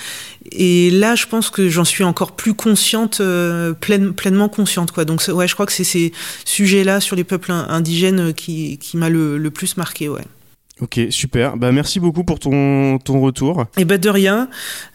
et 0.52 0.90
là 0.90 1.14
je 1.14 1.24
pense 1.24 1.48
que 1.48 1.70
j'en 1.70 1.86
suis 1.86 2.04
encore 2.04 2.32
plus 2.32 2.52
consciente 2.52 3.22
euh, 3.22 3.72
pleine, 3.72 4.12
pleinement 4.12 4.50
consciente 4.50 4.90
quoi. 4.90 5.06
Donc 5.06 5.22
ouais 5.28 5.48
je 5.48 5.54
crois 5.54 5.64
que 5.64 5.72
c'est 5.72 5.82
ces 5.82 6.12
sujets 6.44 6.84
là 6.84 7.00
sur 7.00 7.16
les 7.16 7.24
peuples 7.24 7.52
indigènes 7.52 8.34
qui, 8.34 8.76
qui 8.76 8.98
m'a 8.98 9.08
le, 9.08 9.38
le 9.38 9.50
plus 9.50 9.78
marqué 9.78 10.10
ouais 10.10 10.26
Ok, 10.82 11.00
super. 11.08 11.56
Bah 11.56 11.72
merci 11.72 12.00
beaucoup 12.00 12.22
pour 12.22 12.38
ton, 12.38 12.98
ton 12.98 13.20
retour. 13.20 13.64
Et 13.78 13.86
bah 13.86 13.96
de 13.96 14.10
rien. 14.10 14.48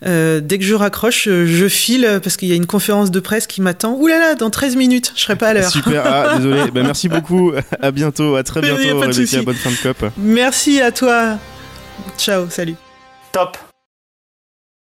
Euh, 0.05 0.39
dès 0.39 0.59
que 0.59 0.63
je 0.63 0.75
raccroche, 0.75 1.27
je 1.27 1.67
file 1.67 2.19
parce 2.21 2.37
qu'il 2.37 2.49
y 2.49 2.51
a 2.51 2.55
une 2.55 2.67
conférence 2.67 3.09
de 3.09 3.19
presse 3.19 3.47
qui 3.47 3.61
m'attend. 3.61 3.95
Ouh 3.95 4.05
là 4.05 4.19
là, 4.19 4.35
dans 4.35 4.51
13 4.51 4.75
minutes, 4.75 5.13
je 5.15 5.21
serai 5.21 5.35
pas 5.35 5.49
à 5.49 5.53
l'heure. 5.55 5.71
Super, 5.71 6.03
ah, 6.05 6.33
désolé. 6.37 6.69
bah 6.71 6.83
merci 6.83 7.09
beaucoup. 7.09 7.51
À 7.81 7.91
bientôt, 7.91 8.35
à 8.35 8.43
très 8.43 8.61
bientôt, 8.61 8.99
Rebecca. 8.99 9.41
Bonne 9.41 9.55
fin 9.55 9.71
de 9.71 9.75
COP. 9.75 10.11
Merci 10.17 10.81
à 10.81 10.91
toi. 10.91 11.37
Ciao, 12.17 12.47
salut. 12.49 12.75
Top 13.31 13.57